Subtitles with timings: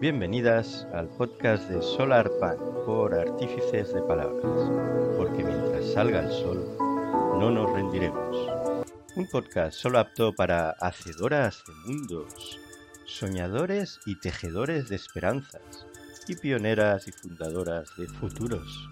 [0.00, 4.70] Bienvenidas al podcast de Solar Pan por Artífices de Palabras,
[5.16, 8.86] porque mientras salga el sol, no nos rendiremos.
[9.16, 12.60] Un podcast solo apto para hacedoras de mundos,
[13.06, 15.88] soñadores y tejedores de esperanzas,
[16.28, 18.88] y pioneras y fundadoras de futuros.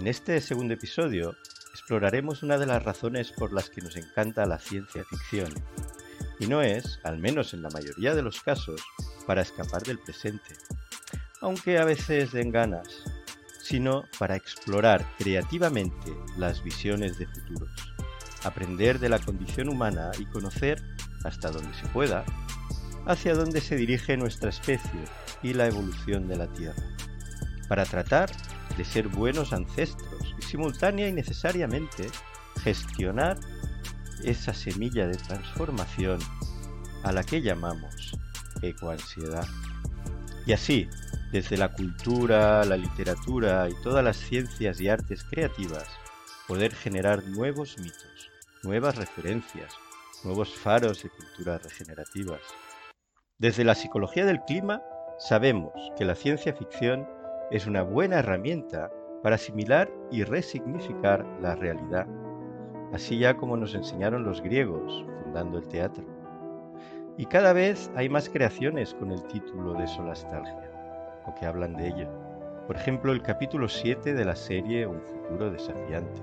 [0.00, 1.36] En este segundo episodio
[1.72, 5.54] exploraremos una de las razones por las que nos encanta la ciencia ficción.
[6.40, 8.80] Y no es, al menos en la mayoría de los casos,
[9.26, 10.54] para escapar del presente,
[11.40, 12.88] aunque a veces den ganas,
[13.62, 17.70] sino para explorar creativamente las visiones de futuros,
[18.42, 20.82] aprender de la condición humana y conocer,
[21.24, 22.24] hasta donde se pueda,
[23.06, 25.04] hacia dónde se dirige nuestra especie
[25.42, 26.82] y la evolución de la Tierra,
[27.68, 28.30] para tratar
[28.76, 32.08] de ser buenos ancestros y simultánea y necesariamente
[32.62, 33.38] gestionar
[34.24, 36.18] esa semilla de transformación
[37.02, 38.18] a la que llamamos
[38.68, 39.46] ecoansiedad.
[40.46, 40.88] Y así,
[41.32, 45.88] desde la cultura, la literatura y todas las ciencias y artes creativas,
[46.46, 48.30] poder generar nuevos mitos,
[48.62, 49.74] nuevas referencias,
[50.22, 52.40] nuevos faros de culturas regenerativas.
[53.38, 54.82] Desde la psicología del clima,
[55.18, 57.08] sabemos que la ciencia ficción
[57.50, 58.90] es una buena herramienta
[59.22, 62.06] para asimilar y resignificar la realidad,
[62.92, 66.13] así ya como nos enseñaron los griegos fundando el teatro.
[67.16, 70.70] Y cada vez hay más creaciones con el título de Solastalgia,
[71.26, 72.08] o que hablan de ello.
[72.66, 76.22] Por ejemplo, el capítulo 7 de la serie Un futuro desafiante.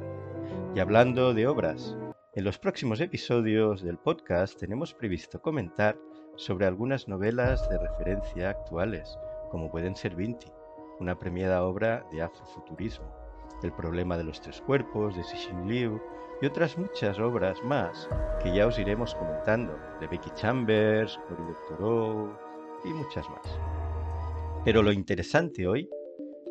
[0.76, 1.96] Y hablando de obras,
[2.34, 5.98] en los próximos episodios del podcast tenemos previsto comentar
[6.36, 9.18] sobre algunas novelas de referencia actuales,
[9.50, 10.52] como pueden ser Vinti,
[11.00, 13.16] una premiada obra de afrofuturismo,
[13.64, 16.02] El problema de los tres cuerpos de Cixin Liu
[16.42, 18.10] y otras muchas obras más
[18.42, 22.34] que ya os iremos comentando, de Becky Chambers, Cory Doctorow
[22.84, 23.60] y muchas más.
[24.66, 25.88] Pero lo interesante hoy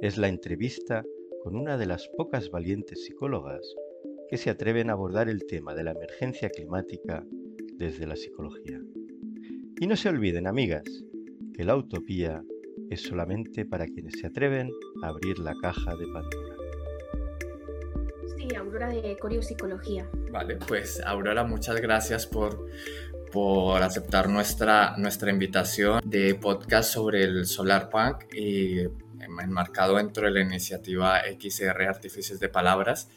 [0.01, 1.05] es la entrevista
[1.43, 3.75] con una de las pocas valientes psicólogas
[4.29, 7.25] que se atreven a abordar el tema de la emergencia climática
[7.75, 8.81] desde la psicología.
[9.81, 10.85] Y no se olviden, amigas,
[11.55, 12.45] que la utopía
[12.91, 14.71] es solamente para quienes se atreven
[15.03, 16.60] a abrir la caja de Pandora.
[18.57, 20.09] Aurora de Psicología.
[20.31, 22.67] Vale, pues Aurora, muchas gracias por,
[23.33, 28.81] por aceptar nuestra, nuestra invitación de podcast sobre el Solar Punk y
[29.21, 33.09] enmarcado dentro de la iniciativa XR Artífices de Palabras.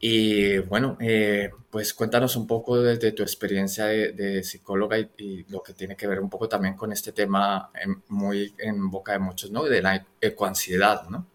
[0.00, 5.72] Y bueno, eh, pues cuéntanos un poco desde tu experiencia de, psicóloga y, lo que
[5.74, 7.70] tiene que ver un poco también con este tema
[8.08, 9.64] muy en boca de muchos, ¿no?
[9.64, 11.26] De la ecoansiedad, ¿no?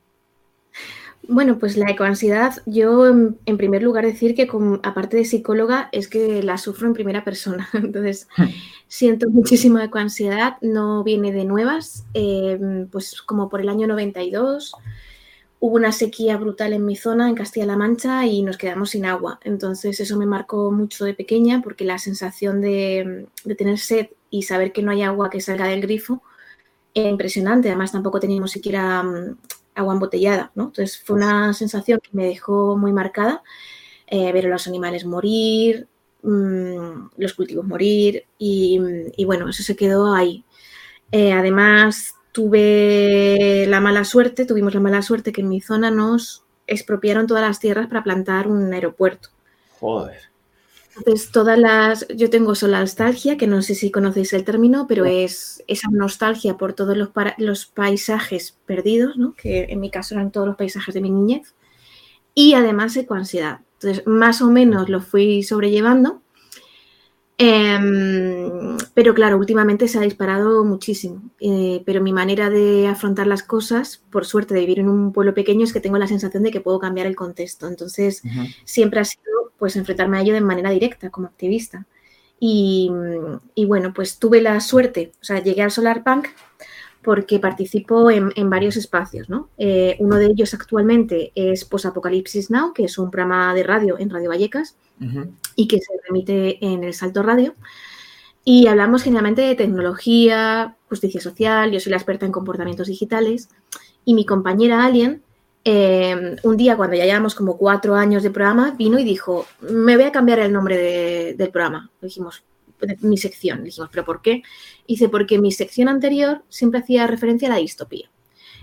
[1.27, 4.49] Bueno, pues la ecoansiedad, yo en, primer lugar decir que
[4.83, 8.27] aparte de psicóloga es que la sufro en primera persona, entonces
[8.89, 14.73] siento muchísima ecoansiedad, no viene de nuevas, em, pues como por el año 92
[15.59, 19.39] hubo una sequía brutal en mi zona, en Castilla-La Mancha, y nos quedamos sin agua,
[19.45, 24.43] entonces eso me marcó mucho de pequeña porque la sensación de, de tener sed y
[24.43, 26.21] saber que no hay agua que salga del grifo
[26.93, 29.05] era impresionante, además tampoco teníamos siquiera
[29.75, 30.65] agua embotellada, ¿no?
[30.65, 33.43] Entonces fue una sensación que me dejó muy marcada
[34.07, 35.87] eh, ver a los animales morir,
[36.21, 38.79] mm, los cultivos morir y,
[39.25, 40.43] bueno, eso se quedó ahí.
[41.11, 46.45] Eh, además tuve la mala suerte, tuvimos la mala suerte que en mi zona nos
[46.67, 49.29] expropiaron todas las tierras para plantar un aeropuerto.
[49.79, 50.32] Joder.
[50.97, 52.07] Entonces, todas las.
[52.09, 56.57] Yo tengo sola nostalgia, que no sé si conocéis el término, pero es esa nostalgia
[56.57, 59.33] por todos los, los paisajes perdidos, ¿no?
[59.33, 61.55] que en mi caso eran todos los paisajes de mi niñez,
[62.35, 63.61] y además ecoansiedad.
[63.81, 66.21] Entonces, más o menos lo fui sobrellevando,
[67.37, 71.21] em, pero claro, últimamente se ha disparado muchísimo.
[71.39, 75.33] Eh, pero mi manera de afrontar las cosas, por suerte de vivir en un pueblo
[75.33, 77.67] pequeño, es que tengo la sensación de que puedo cambiar el contexto.
[77.67, 78.21] Entonces,
[78.63, 81.85] siempre ha sido pues enfrentarme a ello de manera directa como activista.
[82.45, 82.91] Y,
[83.65, 86.27] bueno, pues tuve la suerte, o sea, llegué al Solar Punk
[87.01, 89.49] porque participo en, varios espacios, ¿no?
[89.57, 94.09] Eh, uno de ellos actualmente es Apocalipsis Now, que es un programa de radio en
[94.09, 94.75] Radio Vallecas
[95.55, 97.53] y que se remite en el Salto Radio.
[98.45, 103.49] Y hablamos generalmente de tecnología, justicia social, yo soy la experta en comportamientos digitales
[104.03, 105.23] y mi compañera Alien
[105.65, 109.95] Em, un día, cuando ya llevamos como cuatro años de programa, vino y dijo, me
[109.95, 111.89] voy a cambiar el nombre del programa.
[112.01, 112.43] dijimos,
[113.01, 113.63] mi sección.
[113.63, 114.43] dijimos, ¿pero por qué?
[114.87, 118.09] dice, porque mi sección anterior siempre hacía referencia a la distopía.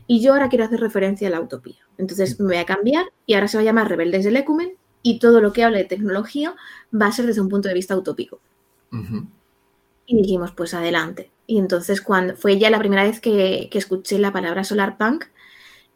[0.06, 1.78] Y yo ahora quiero hacer referencia a la utopía.
[1.96, 5.18] Entonces me voy a cambiar y ahora se va a llamar Rebeldes del Ecumen y
[5.18, 6.54] todo lo que hable de tecnología
[6.92, 8.40] va a ser desde un punto de vista utópico.
[10.06, 11.30] Y dijimos, pues adelante.
[11.46, 15.26] Y entonces cuando fue ya la primera vez que, que escuché la palabra solar punk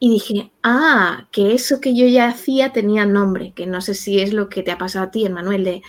[0.04, 4.20] y dije, ah, que eso que yo ya hacía tenía nombre, que no sé si
[4.20, 5.82] es lo que te ha pasado a ti, Manuel, de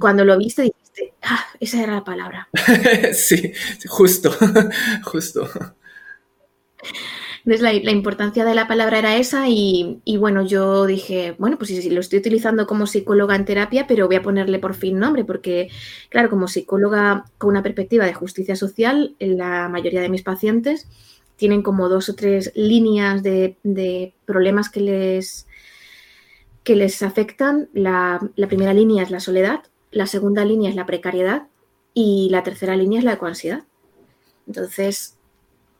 [0.00, 2.48] cuando lo viste dijiste, ah, esa era la palabra.
[3.14, 3.52] sí,
[3.86, 4.32] justo,
[5.04, 5.48] justo.
[7.44, 11.88] Entonces la, importancia de la palabra era esa y, bueno, yo dije, bueno, pues sí,
[11.90, 15.68] lo estoy utilizando como psicóloga en terapia, pero voy a ponerle por fin nombre, porque
[16.08, 20.88] claro, como psicóloga con una perspectiva de justicia social, la mayoría de mis pacientes
[21.36, 25.46] tienen como dos o tres líneas de, problemas que les,
[26.64, 27.68] que les afectan.
[27.72, 29.60] La, primera línea es la soledad,
[29.90, 31.46] la segunda línea es la precariedad
[31.94, 33.64] y la tercera línea es la ecoansiedad.
[34.46, 35.18] Entonces,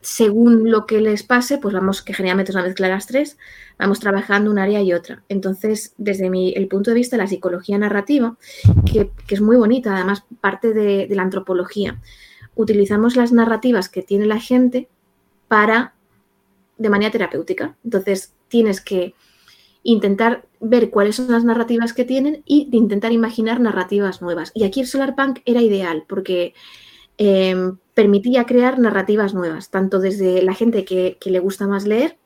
[0.02, 3.38] según lo que les pase, pues vamos, que generalmente es una mezcla de las tres,
[3.78, 5.24] vamos trabajando un área y otra.
[5.28, 8.36] Entonces, desde mi, el punto de vista de la psicología narrativa,
[8.90, 12.00] que, es muy bonita, además parte de la antropología,
[12.54, 14.88] utilizamos las narrativas que tiene la gente
[15.48, 15.94] para
[16.78, 17.76] de manera terapéutica.
[17.84, 19.14] Entonces, tienes que
[19.82, 24.50] intentar ver cuáles son las narrativas que tienen y intentar imaginar narrativas nuevas.
[24.54, 26.54] Y aquí el Solarpunk era ideal porque
[27.18, 32.18] em, permitía crear narrativas nuevas, tanto desde la gente que, le gusta más leer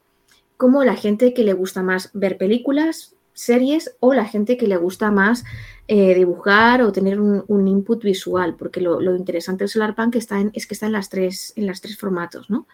[0.57, 4.77] como la gente que le gusta más ver películas, series o la gente que le
[4.77, 5.45] gusta más
[5.89, 10.67] eh, dibujar o tener un, input visual, porque lo, interesante del Solarpunk está en, es
[10.67, 12.67] que está en las tres, en las tres formatos, ¿no?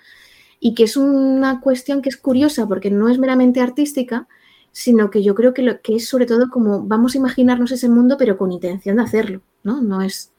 [0.61, 4.29] Y que es una cuestión que es curiosa porque no es meramente artística,
[4.73, 7.89] sino que yo creo que, lo, que es sobre todo como vamos a imaginarnos ese
[7.89, 9.81] mundo pero con intención de hacerlo, ¿no?
[9.81, 10.33] No es,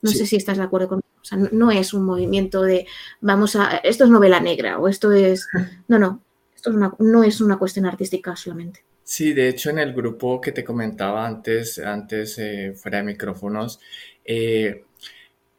[0.00, 2.86] no sé si estás de acuerdo conmigo, o sea, no, es un movimiento de
[3.20, 5.46] vamos a, esto es novela negra o esto es,
[5.88, 6.22] no, no,
[6.54, 8.82] esto no es una cuestión artística solamente.
[9.04, 13.80] Sí, de hecho en el grupo que te comentaba antes, antes eh, fuera de micrófonos,
[14.24, 14.84] eh,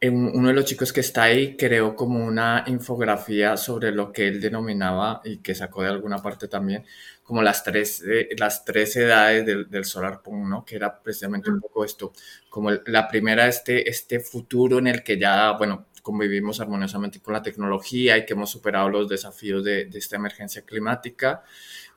[0.10, 4.42] uno de los chicos que está ahí creó como una infografía sobre lo que él
[4.42, 6.86] denominaba y que sacó de alguna parte también,
[7.24, 10.66] como las tres, eh, las tres edades del, del solar punk, ¿no?
[10.66, 12.12] Que era precisamente un poco esto,
[12.50, 17.42] como la primera, este, este futuro en el que ya, bueno, convivimos armoniosamente con la
[17.42, 21.44] tecnología y que hemos superado los desafíos de, de esta emergencia climática.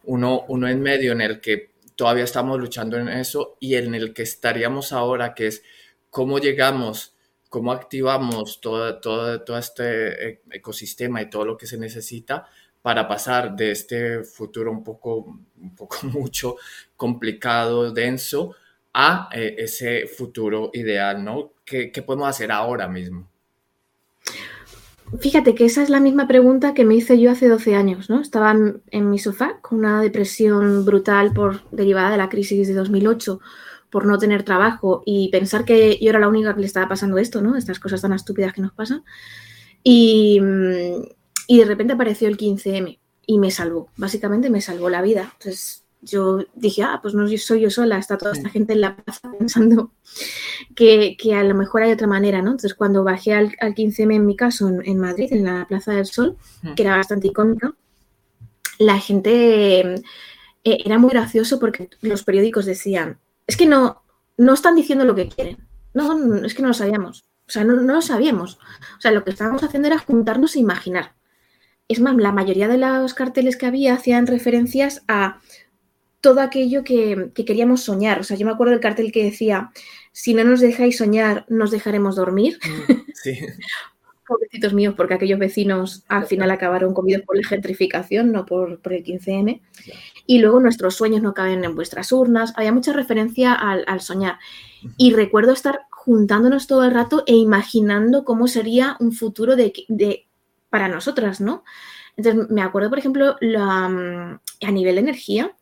[0.04, 4.14] Uno, uno en medio en el que todavía estamos luchando en eso y en el
[4.14, 5.64] que estaríamos ahora, que es
[6.10, 7.15] cómo llegamos
[7.48, 12.46] cómo activamos todo, todo, todo este e, ecosistema y todo lo que se necesita
[12.82, 16.56] para pasar de este futuro un poco, un poco mucho
[16.96, 18.54] complicado, denso,
[18.94, 21.50] a eh, ese futuro ideal, ¿no?
[21.64, 23.28] ¿Qué, ¿Qué, podemos hacer ahora mismo?
[25.20, 28.20] Fíjate que esa es la misma pregunta que me hice yo hace 12 años, ¿no?
[28.20, 32.74] Estaba en, en mi sofá con una depresión brutal por derivada de la crisis de
[32.74, 33.38] 2008
[33.90, 37.18] por no tener trabajo y pensar que yo era la única que le estaba pasando
[37.18, 37.56] esto, ¿no?
[37.56, 39.04] Estas cosas tan estúpidas que nos pasan.
[39.82, 41.02] Y, mm,
[41.48, 45.30] y de repente apareció el 15M y me salvó, básicamente me salvó la vida.
[45.34, 48.96] Entonces yo dije, ah, pues no soy yo sola, está toda esta gente en la
[48.96, 49.92] plaza pensando
[50.74, 52.52] que, que, a lo mejor hay otra manera, ¿no?
[52.52, 55.92] Entonces cuando bajé al, al 15M en mi caso en, en, Madrid, en la Plaza
[55.92, 56.36] del Sol,
[56.74, 57.74] que era bastante icónica,
[58.78, 60.02] la gente eh,
[60.64, 64.02] era muy gracioso porque los periódicos decían, es que no,
[64.36, 65.66] no están diciendo lo que quieren.
[65.94, 67.24] No, es que no lo sabíamos.
[67.48, 68.58] O sea, no, lo sabíamos.
[68.98, 71.14] O sea, lo que estábamos haciendo era juntarnos e imaginar.
[71.88, 75.40] Es más, la mayoría de los carteles que había hacían referencias a
[76.20, 78.18] todo aquello que, queríamos soñar.
[78.18, 79.70] O sea, yo me acuerdo del cartel que decía,
[80.10, 82.58] si no nos dejáis soñar, nos dejaremos dormir.
[82.64, 83.38] Mm, sí.
[84.26, 89.04] Pobrecitos míos, porque aquellos vecinos al final acabaron comidos por la gentrificación, no por, el
[89.04, 89.60] 15M.
[90.26, 92.52] Y luego nuestros sueños no caben en vuestras urnas.
[92.56, 94.38] Había mucha referencia al, soñar.
[94.96, 100.26] Y recuerdo estar juntándonos todo el rato e imaginando cómo sería un futuro de,
[100.70, 101.64] para nosotras, ¿no?
[102.16, 105.54] Entonces, me acuerdo, por ejemplo, mm, a nivel de energía,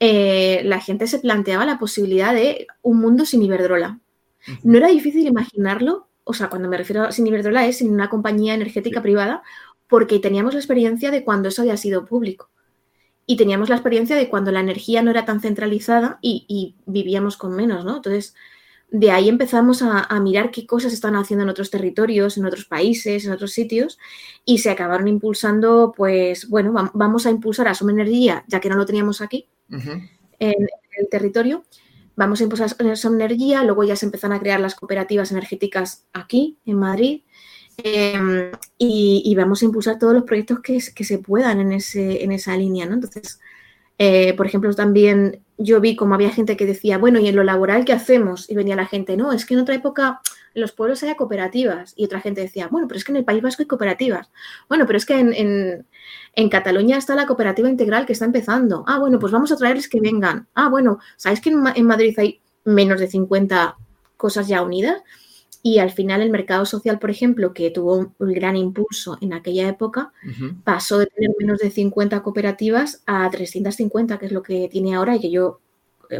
[0.00, 3.98] eh, la gente se planteaba la posibilidad de un mundo sin Iberdrola.
[4.62, 8.10] No era difícil imaginarlo o sea, cuando me refiero a sin Iberdrola es sin una
[8.10, 9.42] compañía energética privada,
[9.88, 12.50] porque teníamos la experiencia de cuando eso había sido público.
[13.30, 17.54] Y teníamos la experiencia de cuando la energía no era tan centralizada y, vivíamos con
[17.54, 17.96] menos, ¿no?
[17.96, 18.34] Entonces,
[18.90, 23.26] de ahí empezamos a, mirar qué cosas están haciendo en otros territorios, en otros países,
[23.26, 23.98] en otros sitios,
[24.46, 28.76] y se acabaron impulsando, pues, bueno, vamos a impulsar a Soma Energía, ya que no
[28.76, 30.66] lo teníamos aquí, en
[30.96, 31.64] el territorio,
[32.16, 36.56] vamos a impulsar esa energía, luego ya se empiezan a crear las cooperativas energéticas aquí,
[36.64, 37.20] en Madrid,
[37.78, 42.56] em, y, vamos a impulsar todos los proyectos que, se puedan en, ese, en esa
[42.56, 42.94] línea, ¿no?
[42.94, 43.40] Entonces,
[43.98, 47.42] eh, por ejemplo, también yo vi como había gente que decía, bueno, ¿y en lo
[47.42, 48.48] laboral qué hacemos?
[48.48, 50.20] Y venía la gente, no, es que en otra época
[50.54, 51.94] los pueblos haya cooperativas.
[51.96, 54.30] Y otra gente decía, bueno, pero es que en el País Vasco hay cooperativas.
[54.68, 58.84] Bueno, pero es que en, Cataluña está la cooperativa integral que está empezando.
[58.86, 60.48] Ah, bueno, pues vamos a traerles que vengan.
[60.54, 63.76] Ah, bueno, ¿sabéis que en, Madrid hay menos de 50
[64.16, 65.02] cosas ya unidas?
[65.62, 69.68] Y al final el mercado social, por ejemplo, que tuvo un gran impulso en aquella
[69.68, 70.12] época,
[70.64, 75.16] pasó de tener menos de 50 cooperativas a 350, que es lo que tiene ahora
[75.16, 75.60] y que yo,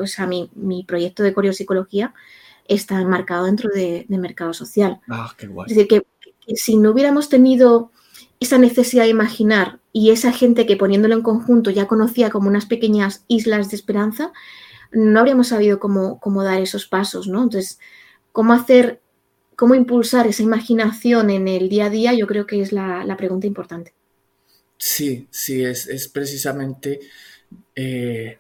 [0.01, 2.15] o sea, mi, mi proyecto de psicología
[2.67, 5.01] está enmarcado dentro de, mercado social.
[5.09, 5.71] Ah, qué guay.
[5.71, 7.91] Es decir, que, si no hubiéramos tenido
[8.41, 12.67] esa necesidad de imaginar y esa gente que poniéndolo en conjunto ya conocía como unas
[12.67, 14.33] pequeñas islas de esperanza,
[14.93, 17.43] no habríamos sabido cómo, cómo dar esos pasos, ¿no?
[17.43, 17.79] Entonces,
[18.33, 19.03] cómo hacer,
[19.59, 23.49] cómo impulsar esa imaginación en el día a día, yo creo que es la, pregunta
[23.49, 23.93] importante.
[24.77, 27.01] Sí, sí, es, es precisamente
[27.75, 28.39] eh,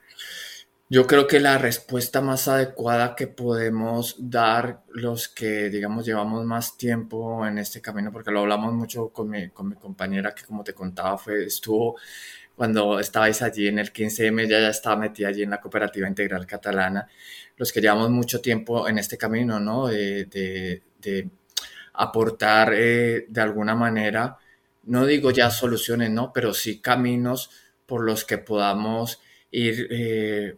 [0.88, 6.78] yo creo que la respuesta más adecuada que podemos dar los que, digamos, llevamos más
[6.78, 10.62] tiempo en este camino, porque lo hablamos mucho con mi, con mi compañera que, como
[10.62, 11.96] te contaba, fue, estuvo
[12.54, 16.46] cuando estabais allí en el 15M, ya, ya estaba metida allí en la Cooperativa Integral
[16.46, 17.08] Catalana,
[17.56, 19.88] los que llevamos mucho tiempo en este camino, ¿no?
[19.88, 20.82] De,
[21.94, 24.38] aportar eh, de alguna manera,
[24.84, 26.32] no digo ya soluciones, ¿no?
[26.32, 27.50] Pero sí caminos
[27.86, 29.88] por los que podamos ir...
[29.90, 30.56] Eh,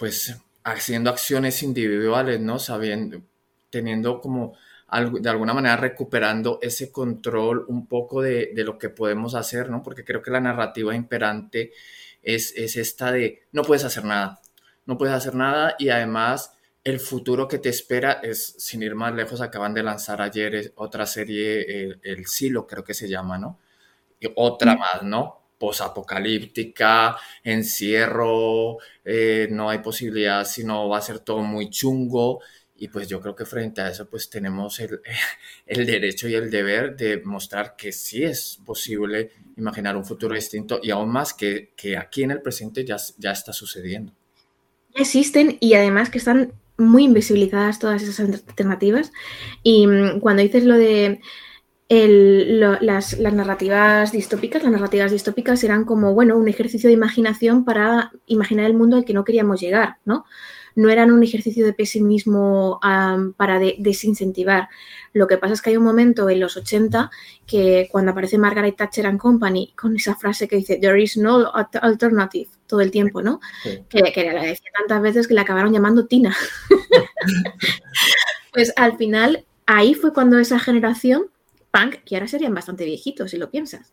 [0.00, 2.58] pues haciendo acciones individuales, ¿no?
[2.58, 3.20] Sabiendo,
[3.68, 4.54] teniendo como
[5.20, 9.82] de alguna manera recuperando ese control un poco de, lo que podemos hacer, ¿no?
[9.82, 11.72] Porque creo que la narrativa imperante
[12.22, 14.40] es, es esta de no puedes hacer nada,
[14.86, 16.54] no puedes hacer nada y además
[16.90, 21.06] el futuro que te espera es, sin ir más lejos, acaban de lanzar ayer otra
[21.06, 23.58] serie, el, el Silo creo que se llama, ¿no?
[24.20, 25.40] Y otra más, ¿no?
[25.60, 32.40] posapocalíptica, encierro, eh, no hay posibilidad, sino va a ser todo muy chungo.
[32.78, 35.02] Y pues yo creo que frente a eso pues tenemos el,
[35.66, 40.80] el, derecho y el deber de mostrar que sí es posible imaginar un futuro distinto
[40.82, 44.14] y aún más que, que aquí en el presente ya, ya está sucediendo.
[44.94, 49.12] Existen y además que están muy invisibilizadas todas esas alternativas.
[49.62, 51.20] Y mm, cuando dices lo de
[51.90, 58.66] las, narrativas distópicas, las narrativas distópicas eran como, bueno, un ejercicio de imaginación para imaginar
[58.66, 60.24] el mundo al que no queríamos llegar, ¿no?
[60.80, 62.80] No eran un ejercicio de pesimismo
[63.36, 64.68] para desincentivar.
[65.12, 67.10] Lo que pasa es que hay un momento en los 80
[67.46, 71.52] que cuando aparece Margaret Thatcher and Company con esa frase que dice There is no
[71.52, 73.40] alternative todo el tiempo, ¿no?
[73.62, 76.34] Que, que la decía tantas veces que la acabaron llamando Tina.
[78.54, 81.26] pues al final ahí fue cuando esa generación
[81.70, 83.92] punk, que ahora serían bastante viejitos si lo piensas.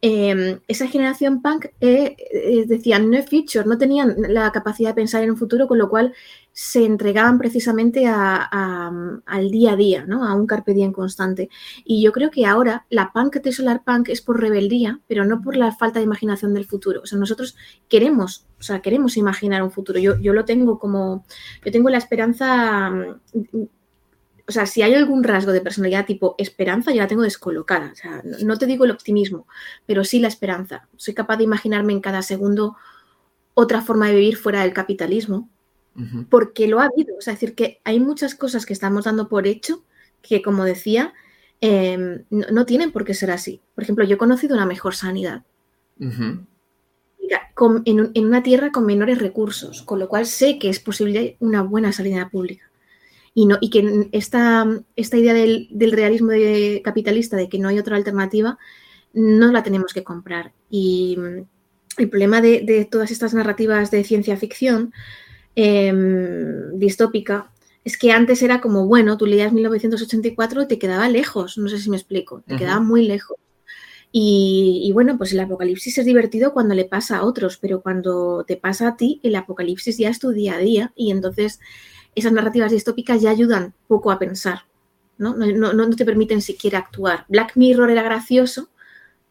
[0.00, 5.22] Em, esa generación punk eh, eh, decían no future, no tenían la capacidad de pensar
[5.22, 6.14] en un futuro, con lo cual
[6.52, 10.24] se entregaban precisamente al día a día, ¿no?
[10.26, 11.50] a un carpe diem constante.
[11.84, 15.42] Y yo creo que ahora la punk de Solar Punk es por rebeldía, pero no
[15.42, 17.02] por la falta de imaginación del futuro.
[17.02, 17.56] O sea, nosotros
[17.88, 19.98] queremos, o sea, queremos imaginar un futuro.
[19.98, 21.26] Yo, yo lo tengo como,
[21.62, 22.90] yo tengo la esperanza
[24.48, 27.90] o sea, si hay algún rasgo de personalidad tipo esperanza, yo la tengo descolocada.
[27.92, 29.48] O sea, no te digo el optimismo,
[29.86, 30.88] pero sí la esperanza.
[30.96, 32.76] Soy capaz de imaginarme en cada segundo
[33.54, 35.48] otra forma de vivir fuera del capitalismo,
[36.30, 37.16] porque lo ha habido.
[37.16, 39.82] O sea, es decir, que hay muchas cosas que estamos dando por hecho
[40.22, 41.12] que, como decía,
[41.60, 43.62] em, no, tienen por qué ser así.
[43.74, 45.42] Por ejemplo, yo he conocido una mejor sanidad.
[45.98, 46.46] en,
[48.14, 51.92] en, una tierra con menores recursos, con lo cual sé que es posible una buena
[51.92, 52.65] sanidad pública
[53.38, 54.66] y, no, y que esta,
[54.96, 56.30] esta idea del, realismo
[56.82, 58.58] capitalista, de que no hay otra alternativa,
[59.12, 60.54] no la tenemos que comprar.
[60.70, 61.46] Y mm,
[61.98, 64.94] el problema de, todas estas narrativas de ciencia ficción
[65.54, 67.52] em, distópica
[67.84, 71.78] es que antes era como, bueno, tú leías 1984 y te quedaba lejos, no sé
[71.78, 73.36] si me explico, te quedaba muy lejos.
[74.12, 78.44] Y, y, bueno, pues el apocalipsis es divertido cuando le pasa a otros, pero cuando
[78.46, 81.60] te pasa a ti, el apocalipsis ya es tu día a día y entonces
[82.16, 84.62] esas narrativas distópicas ya ayudan poco a pensar,
[85.18, 85.34] ¿no?
[85.36, 87.26] No, te permiten siquiera actuar.
[87.28, 88.70] Black Mirror era gracioso,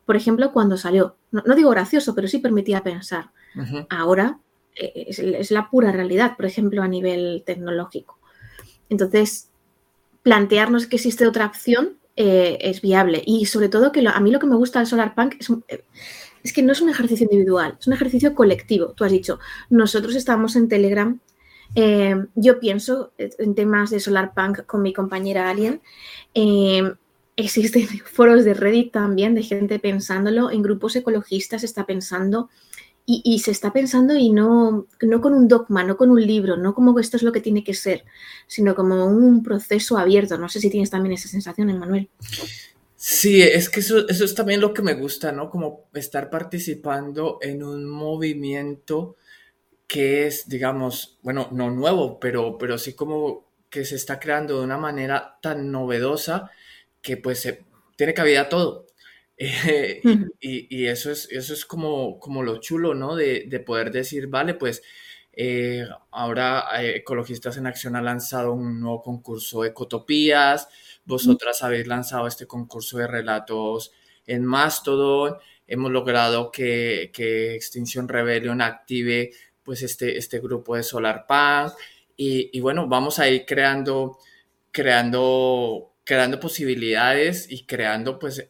[0.06, 1.18] por ejemplo, cuando salió.
[1.32, 3.32] No, digo gracioso, pero sí permitía pensar.
[3.90, 4.40] Ahora
[4.76, 8.20] eh, es, la pura realidad, por ejemplo, a nivel tecnológico.
[8.90, 9.50] Entonces,
[10.22, 13.24] plantearnos que existe otra opción eh, es viable.
[13.26, 15.84] Y sobre todo que a mí lo que me gusta del Solar Punk es, eh,
[16.44, 18.90] es que no es un ejercicio individual, es un ejercicio colectivo.
[18.90, 19.40] Tú has dicho,
[19.72, 21.20] nosotros estamos en Telegram
[21.74, 25.82] eh, yo pienso en temas de solar punk con mi compañera Alien.
[26.34, 26.94] Eh,
[27.36, 32.50] existen foros de Reddit también de gente pensándolo, en grupos ecologistas está pensando
[33.08, 36.74] y, se está pensando y no, no con un dogma, no con un libro, no
[36.74, 38.04] como esto es lo que tiene que ser,
[38.48, 40.40] sino como un proceso abierto.
[40.40, 42.10] No sé si tienes también esa sensación, Manuel.
[42.96, 45.52] Sí, es que eso, eso es también lo que me gusta, ¿no?
[45.52, 49.18] Como estar participando en un movimiento
[49.88, 54.66] que es, digamos, bueno, no nuevo, pero, pero sí como que se está creando de
[54.66, 56.50] una manera tan novedosa
[57.02, 57.64] que pues se,
[57.96, 58.86] tiene cabida todo.
[59.38, 60.02] Eh,
[60.40, 63.18] y, eso es, eso es como, como lo chulo, ¿no?
[63.18, 64.82] De, poder decir, vale, pues
[65.34, 70.70] eh, ahora eh, Ecologistas en Acción ha lanzado un nuevo concurso de Ecotopías,
[71.04, 73.92] vosotras habéis lanzado este concurso de relatos
[74.26, 75.36] en Mastodon,
[75.68, 79.32] hemos logrado que, que Extinction Rebellion active
[79.66, 81.26] pues este, este grupo de Solar
[82.16, 84.18] y, y bueno, vamos a ir creando,
[84.72, 88.48] creando, creando posibilidades y creando pues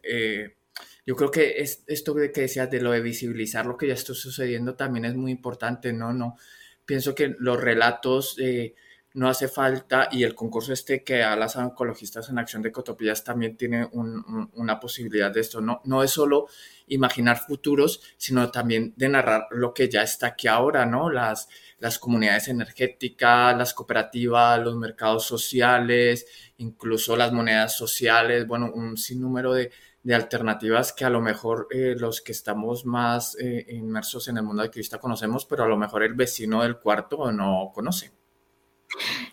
[1.05, 4.13] yo creo que es, esto que decías de lo de visibilizar lo que ya está
[4.13, 6.13] sucediendo también es muy importante, ¿no?
[6.13, 6.37] no
[6.85, 8.75] Pienso que los relatos eh,
[9.15, 13.23] no hace falta y el concurso este que a las ecologistas en acción de Cotopías
[13.23, 15.81] también tiene una posibilidad de esto, ¿no?
[15.85, 16.47] No es solo
[16.87, 21.09] imaginar futuros, sino también de narrar lo que ya está aquí ahora, ¿no?
[21.09, 21.47] Las,
[21.79, 29.53] las comunidades energéticas, las cooperativas, los mercados sociales, incluso las monedas sociales, bueno, un sinnúmero
[29.53, 29.71] de,
[30.03, 34.43] de alternativas que a lo mejor eh, los que estamos más eh, inmersos en el
[34.43, 38.24] mundo activista conocemos, pero a lo mejor el vecino del cuarto no conoce.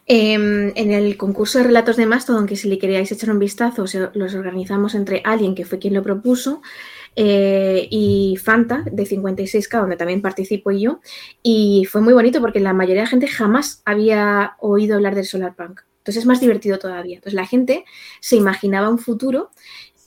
[0.07, 3.85] Em, en el concurso de relatos de Mastodon, que si le queríais echar un vistazo,
[4.15, 6.61] los organizamos entre alguien que fue quien lo propuso,
[7.15, 11.01] eh, y Fanta de 56K, donde también participo yo,
[11.43, 15.55] y fue muy bonito porque la mayoría de gente jamás había oído hablar del Solar
[15.55, 15.83] Punk.
[15.99, 17.17] Entonces es más divertido todavía.
[17.17, 17.85] Entonces la gente
[18.21, 19.51] se imaginaba un futuro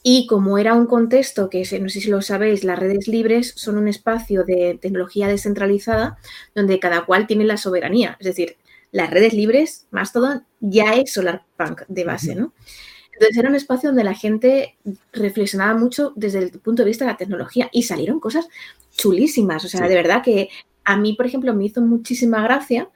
[0.03, 3.77] y como era un contexto que, no sé si lo sabéis, las redes libres son
[3.77, 6.17] un espacio de tecnología descentralizada
[6.53, 8.17] donde cada cual tiene la soberanía.
[8.19, 8.57] Es decir,
[8.92, 12.54] las redes libres, más todo, ya es SolarPunk de base, ¿no?
[13.13, 14.77] Entonces era un espacio donde la gente
[15.13, 18.50] reflexionaba mucho desde el punto de vista de la tecnología y salieron cosas
[18.92, 19.64] chulísimas.
[19.64, 20.50] O sea, de verdad que
[20.83, 22.90] a mí, por ejemplo, me hizo muchísima gracia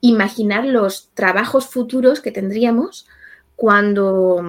[0.00, 3.06] imaginar los trabajos futuros que tendríamos
[3.56, 4.42] cuando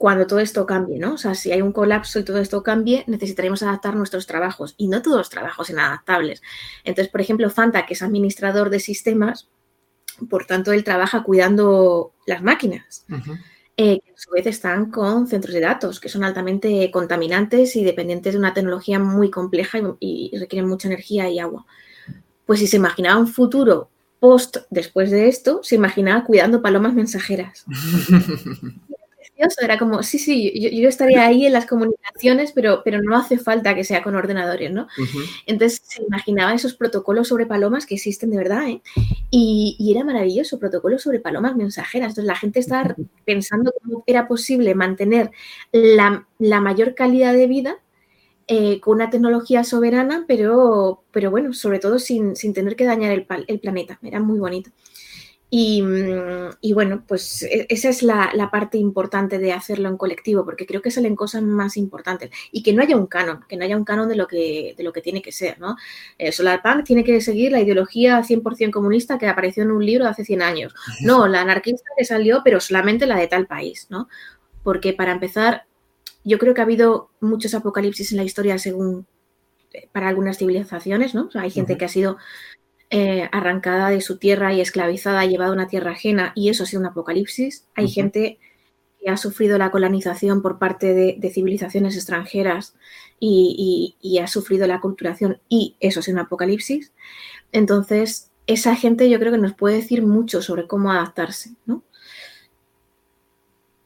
[0.00, 1.12] cuando todo esto cambie, ¿no?
[1.12, 4.88] O sea, si hay un colapso y todo esto cambie, necesitaremos adaptar nuestros trabajos y
[4.88, 6.40] no todos los trabajos son adaptables.
[6.84, 9.50] Entonces, por ejemplo, Fanta, que es administrador de sistemas,
[10.28, 13.06] por tanto, él trabaja cuidando las máquinas,
[13.76, 17.84] eh, que a su vez están con centros de datos, que son altamente contaminantes y
[17.84, 21.64] dependientes de una tecnología muy compleja y, y requieren mucha energía y agua.
[22.46, 27.64] Pues si se imaginaba un futuro post después de esto, se imaginaba cuidando palomas mensajeras.
[29.60, 33.74] Era como, sí, sí, yo, estaría ahí en las comunicaciones, pero, pero no hace falta
[33.74, 34.86] que sea con ordenadores, ¿no?
[35.46, 38.82] Entonces se imaginaba esos protocolos sobre palomas que existen de verdad, ¿eh?
[39.30, 42.10] Y, era maravilloso, protocolos sobre palomas mensajeras.
[42.10, 45.30] Entonces la gente estaba pensando cómo era posible mantener
[45.72, 47.78] la, mayor calidad de vida
[48.46, 53.26] eh, con una tecnología soberana, pero, pero bueno, sobre todo sin, tener que dañar el,
[53.46, 53.98] el planeta.
[54.02, 54.70] Era muy bonito.
[55.52, 60.66] Mm, y, bueno, pues e, esa es la, parte importante de hacerlo en colectivo, porque
[60.66, 62.30] creo que salen cosas más importantes.
[62.52, 64.82] Y que no haya un canon, que no haya un canon de lo que, de
[64.84, 65.76] lo que tiene que ser, ¿no?
[66.18, 70.10] Eh, Solarpunk tiene que seguir la ideología 100% comunista que apareció en un libro de
[70.10, 70.74] hace 100 años.
[71.02, 74.08] No, la anarquista que salió, pero solamente la de tal país, ¿no?
[74.62, 75.64] Porque para empezar,
[76.24, 79.06] yo creo que ha habido muchos apocalipsis en la historia según
[79.72, 81.28] eh, para algunas civilizaciones, ¿no?
[81.34, 82.18] hay gente que ha sido
[82.92, 86.66] eh, arrancada de su tierra y esclavizada, llevada a una tierra ajena, y eso ha
[86.66, 87.68] sido un apocalipsis.
[87.76, 88.40] Hay gente
[89.00, 92.74] que ha sufrido la colonización por parte de, civilizaciones extranjeras
[93.20, 96.92] y, ha sufrido la culturación, y eso ha sido un apocalipsis.
[97.52, 101.84] Entonces, esa gente yo creo que nos puede decir mucho sobre cómo adaptarse, ¿no?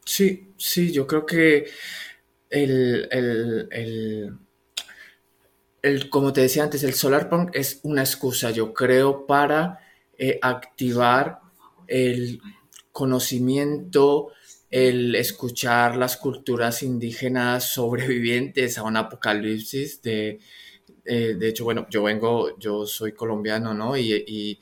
[0.06, 1.66] Sí, sí, yo creo que
[2.48, 3.08] el
[6.10, 9.80] como te decía antes, el SolarPunk es una excusa, yo creo, para
[10.18, 11.40] eh, activar
[11.86, 12.40] el
[12.92, 14.32] conocimiento,
[14.70, 20.00] el escuchar las culturas indígenas sobrevivientes a un apocalipsis.
[20.02, 20.40] De,
[21.04, 23.96] eh, de hecho, bueno, yo vengo, yo soy colombiano, ¿no?
[23.96, 24.58] y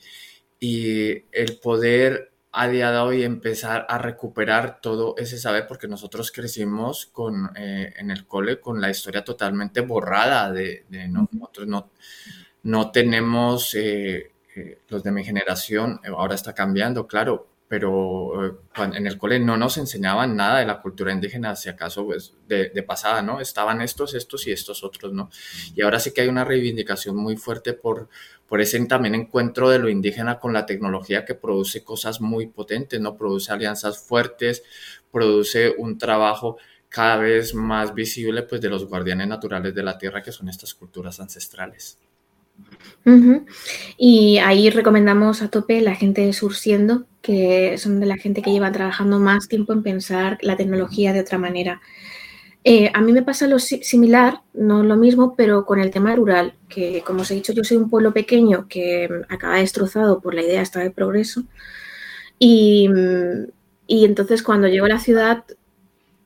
[1.31, 7.07] el poder a día de hoy empezar a recuperar todo ese saber, porque nosotros crecimos
[7.07, 11.89] con, eh, en el cole con la historia totalmente borrada de, nosotros no,
[12.63, 19.07] no tenemos, eh, eh, los de mi generación, ahora está cambiando, claro, pero eh, en
[19.07, 23.23] el cole no nos enseñaban nada de la cultura indígena, si acaso pues, de, pasada,
[23.23, 23.41] ¿no?
[23.41, 25.31] Estaban estos, estos y estos otros, ¿no?
[25.73, 28.09] Y ahora sí que hay una reivindicación muy fuerte por,
[28.47, 33.01] por ese también encuentro de lo indígena con la tecnología que produce cosas muy potentes,
[33.01, 33.17] ¿no?
[33.17, 34.61] Produce alianzas fuertes,
[35.11, 36.57] produce un trabajo
[36.89, 40.75] cada vez más visible pues de los guardianes naturales de la tierra que son estas
[40.75, 41.97] culturas ancestrales.
[43.97, 48.51] Y ahí recomendamos a tope la gente de Sursiendo, que son de la gente que
[48.51, 51.81] lleva trabajando más tiempo en pensar la tecnología de otra manera.
[52.65, 56.55] Eh, a mí me pasa lo similar, no lo mismo, pero con el tema rural,
[56.69, 60.43] que como os he dicho, yo soy un pueblo pequeño que acaba destrozado por la
[60.43, 61.43] idea esta de progreso.
[62.39, 62.89] Y,
[63.85, 65.43] y entonces cuando llego a la ciudad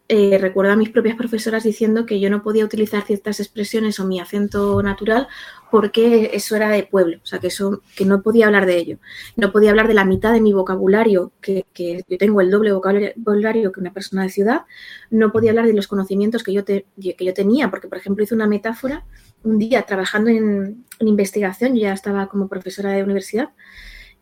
[0.10, 4.08] eh, recuerdo a mis propias profesoras diciendo que yo no podía utilizar ciertas expresiones o
[4.08, 5.28] mi acento natural
[5.70, 9.00] porque eso era de pueblo, o sea, que, no podía hablar de ello.
[9.36, 13.74] No podía hablar de la mitad de mi vocabulario, que, yo tengo el doble vocabulario
[13.74, 14.62] que una persona de ciudad.
[15.10, 16.64] No podía hablar de los conocimientos que yo,
[16.96, 19.06] yo tenía, porque, por ejemplo, hice una metáfora
[19.44, 23.50] un día trabajando en, investigación, yo ya estaba como profesora de universidad,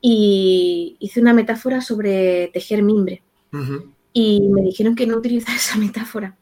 [0.02, 3.24] y hice una metáfora sobre tejer mimbre
[4.15, 6.38] y me dijeron que no utilizara esa metáfora.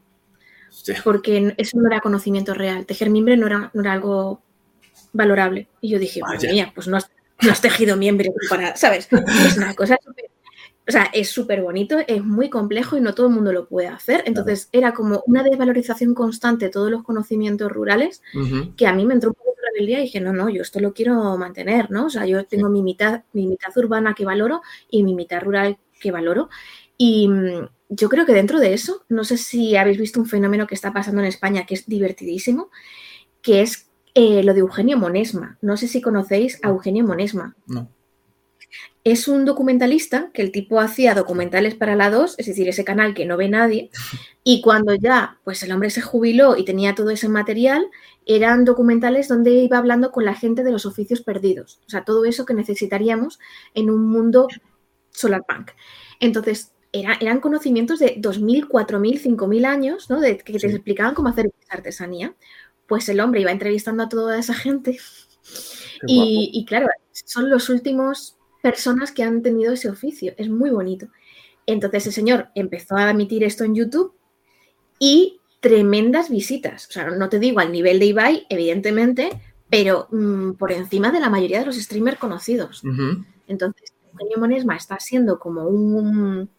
[1.02, 2.86] Porque eso no era conocimiento real.
[2.86, 4.42] Tejer mimbre no era, no era algo
[5.12, 5.68] valorable.
[5.80, 7.10] Y yo dije, madre mía, pues no has,
[7.42, 9.08] no has, tejido mimbre para, ¿sabes?
[9.10, 10.26] Es una cosa súper.
[10.86, 13.88] O sea, es súper bonito, es muy complejo y no todo el mundo lo puede
[13.88, 14.22] hacer.
[14.26, 18.22] Entonces era como una desvalorización constante de todos los conocimientos rurales
[18.76, 20.80] que a mí me entró un poco de rebeldía y dije, no, no, yo esto
[20.80, 22.06] lo quiero mantener, ¿no?
[22.06, 24.60] O sea, yo tengo mi, mitad, mi mitad urbana que valoro
[24.90, 26.50] y mi mitad rural que valoro.
[26.96, 30.66] Y mm, yo creo que dentro de eso, no sé si habéis visto un fenómeno
[30.66, 32.70] que está pasando en España que es divertidísimo,
[33.42, 35.58] que es eh, lo de Eugenio Monesma.
[35.60, 37.56] No sé si conocéis a Eugenio Monesma.
[37.66, 37.88] No.
[39.02, 43.12] Es un documentalista que el tipo hacía documentales para la 2, es decir, ese canal
[43.12, 43.90] que no ve nadie,
[44.44, 47.84] y cuando ya pues el hombre se jubiló y tenía todo ese material,
[48.24, 52.24] eran documentales donde iba hablando con la gente de los oficios perdidos, o sea, todo
[52.24, 53.38] eso que necesitaríamos
[53.74, 54.48] en un mundo
[55.10, 55.72] solarpunk.
[56.20, 60.20] Entonces, eran conocimientos de 2.000, 4.000, 5.000 años, ¿no?
[60.20, 62.34] De, que te explicaban cómo hacer artesanía.
[62.86, 64.98] Pues el hombre iba entrevistando a toda esa gente.
[66.06, 70.34] Y, claro, son los últimos personas que han tenido ese oficio.
[70.36, 71.08] Es muy bonito.
[71.66, 74.14] Entonces el señor empezó a emitir esto en YouTube
[74.98, 76.86] y tremendas visitas.
[76.88, 81.20] O sea, no te digo al nivel de Ibai, evidentemente, pero mm, por encima de
[81.20, 82.82] la mayoría de los streamers conocidos.
[83.48, 86.50] Entonces, Eugenio Monesma está siendo como un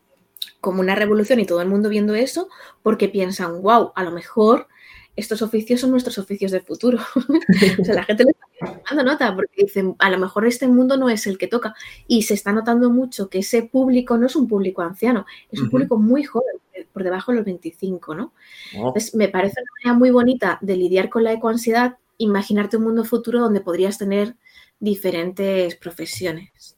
[0.66, 2.50] como una revolución y todo el mundo viendo eso
[2.82, 4.68] porque piensan, wow, a lo mejor
[5.16, 6.98] estos oficios son nuestros oficios del futuro.
[7.80, 10.98] o sea, la gente le está dando nota porque dicen, a lo mejor este mundo
[10.98, 11.76] no es el que toca.
[12.08, 15.70] Y se está notando mucho que ese público no es un público anciano, es un
[15.70, 16.56] público muy joven,
[16.92, 18.34] por debajo de los 25, ¿no?
[18.76, 18.88] Oh.
[18.88, 23.06] Entonces, me parece una manera muy bonita de lidiar con la ecoansiedad, imaginarte un mundo
[23.06, 24.36] futuro donde podrías tener
[24.80, 26.76] diferentes profesiones.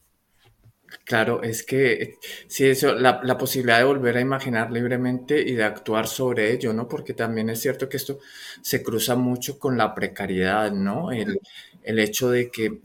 [1.08, 2.18] Claro, es que
[2.48, 6.74] sí, eso, la, la, posibilidad de volver a imaginar libremente y de actuar sobre ello,
[6.74, 6.90] ¿no?
[6.90, 8.20] Porque también es cierto que esto
[8.62, 11.12] se cruza mucho con la precariedad, ¿no?
[11.14, 11.40] El,
[11.84, 12.82] el hecho de que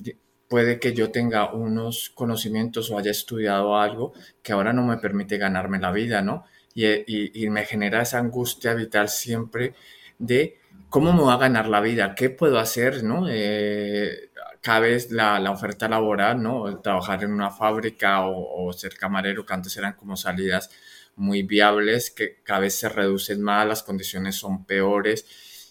[0.48, 5.36] puede que yo tenga unos conocimientos o haya estudiado algo que ahora no me permite
[5.36, 6.44] ganarme la vida, ¿no?
[6.74, 9.74] Y, y, y me genera esa angustia vital siempre
[10.18, 10.58] de
[10.90, 13.26] cómo me va a ganar la vida, qué puedo hacer, ¿no?
[13.28, 14.30] Eh,
[14.62, 16.80] cada vez la, la, oferta laboral, ¿no?
[16.80, 20.70] Trabajar en una fábrica o, ser camarero, que antes eran como salidas
[21.16, 25.26] muy viables, que cada vez se reducen más, las condiciones son peores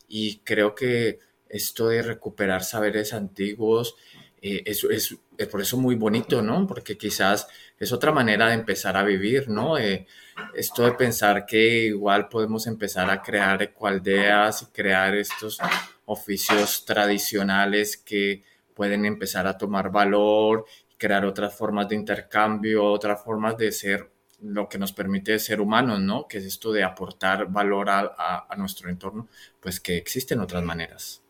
[0.08, 3.96] y creo que esto de recuperar saberes antiguos
[4.42, 6.68] eh, es, es, es, por eso muy bonito, ¿no?
[6.68, 7.48] Porque quizás
[7.80, 9.78] es otra manera de empezar a vivir, ¿no?
[9.78, 10.06] Eh,
[10.54, 15.60] esto de pensar que igual podemos empezar a crear ecualdeas y crear estos
[16.06, 20.66] oficios tradicionales que pueden empezar a tomar valor,
[20.98, 26.00] crear otras formas de intercambio, otras formas de ser lo que nos permite ser humanos,
[26.00, 26.28] ¿no?
[26.28, 29.28] Que es esto de aportar valor a, nuestro entorno,
[29.60, 31.22] pues que existen otras maneras.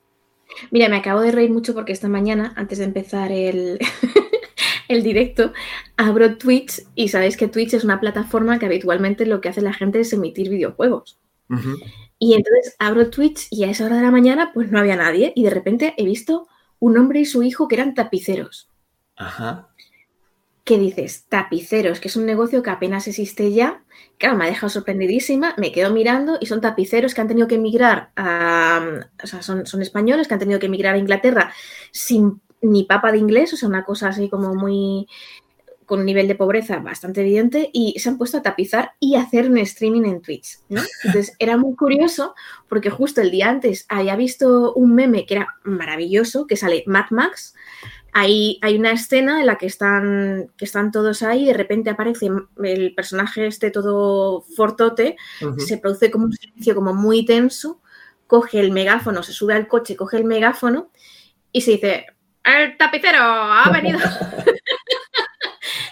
[0.69, 3.79] Mira, me acabo de reír mucho porque esta mañana, antes de empezar el,
[4.87, 5.53] el directo,
[5.97, 9.73] abro Twitch y sabéis que Twitch es una plataforma que habitualmente lo que hace la
[9.73, 11.17] gente es emitir videojuegos.
[12.17, 15.33] Y entonces abro Twitch y a esa hora de la mañana pues no había nadie
[15.35, 16.47] y de repente he visto
[16.81, 18.69] un hombre y su hijo que eran tapiceros.
[19.15, 19.69] Ajá.
[20.63, 21.25] ¿Qué dices?
[21.29, 23.83] Tapiceros, que es un negocio que apenas existe ya.
[24.17, 27.55] Claro, me ha dejado sorprendidísima, me quedo mirando y son tapiceros que han tenido que
[27.55, 28.81] emigrar a.
[29.23, 31.53] O sea, son, son españoles que han tenido que emigrar a Inglaterra
[31.91, 35.07] sin ni papa de inglés, o sea, una cosa así como muy
[35.91, 39.51] con un nivel de pobreza bastante evidente y se han puesto a tapizar y hacer
[39.51, 40.81] un streaming en Twitch, ¿no?
[41.03, 42.33] Entonces era muy curioso
[42.69, 47.07] porque justo el día antes había visto un meme que era maravilloso, que sale Mad
[47.09, 47.55] Max,
[48.13, 51.89] Ahí hay una escena en la que están, que están todos ahí y de repente
[51.89, 52.29] aparece
[52.63, 55.17] el personaje este todo fortote,
[55.57, 57.81] se produce como un silencio como muy tenso,
[58.27, 60.89] coge el megáfono, se sube al coche, coge el megáfono
[61.51, 62.05] y se dice,
[62.43, 63.99] el tapicero ha venido.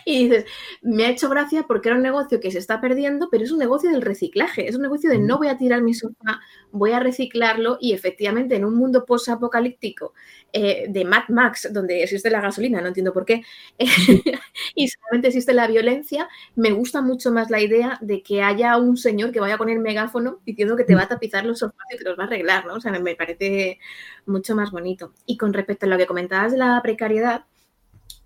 [0.10, 0.46] y dices,
[0.82, 3.60] me ha hecho gracia porque era un negocio que se está perdiendo, pero es un
[3.60, 6.42] negocio del reciclaje, es un negocio de no voy a tirar mi sofá,
[6.72, 10.14] voy a reciclarlo y efectivamente en un mundo post-apocalíptico
[10.52, 13.44] eh, de Mad Max, donde existe la gasolina, no entiendo por qué,
[14.76, 18.98] y solamente existe la violencia, me gusta mucho más la idea de que haya un
[18.98, 21.98] señor que vaya con el megáfono diciendo que te va a tapizar los sofás y
[21.98, 22.74] te los va a arreglar, ¿no?
[22.74, 23.78] O sea, me parece
[24.26, 25.14] mucho más bonito.
[25.28, 27.46] Y con respecto a lo que comentabas de la precariedad,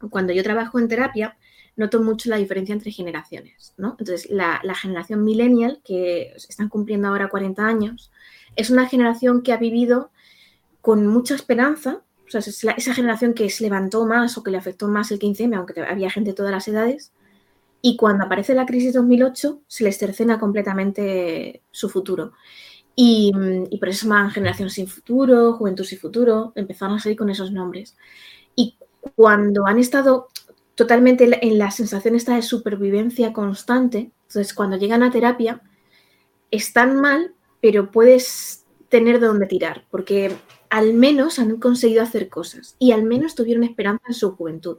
[0.09, 1.37] cuando yo trabajo en terapia,
[1.75, 3.95] noto mucho la diferencia entre generaciones, ¿no?
[3.99, 8.11] Entonces, la, generación millennial, que están cumpliendo ahora 40 años,
[8.55, 10.11] es una generación que ha vivido
[10.81, 14.57] con mucha esperanza, o sea, es esa generación que se levantó más o que le
[14.57, 17.11] afectó más el 15M, aunque había gente de todas las edades,
[17.81, 22.33] y cuando aparece la crisis 2008 se les cercena completamente su futuro.
[22.95, 23.31] Y,
[23.71, 27.29] y por eso se llaman generación sin futuro, juventud sin futuro, empezaron a salir con
[27.29, 27.97] esos nombres.
[28.55, 28.77] Y
[29.15, 30.29] cuando han estado
[30.75, 34.11] totalmente en la sensación esta de supervivencia constante.
[34.27, 35.61] Entonces, cuando llegan a terapia,
[36.51, 40.35] están mal, pero puedes tener de dónde tirar, porque
[40.69, 44.77] al menos han conseguido hacer cosas y al menos tuvieron esperanza en su juventud.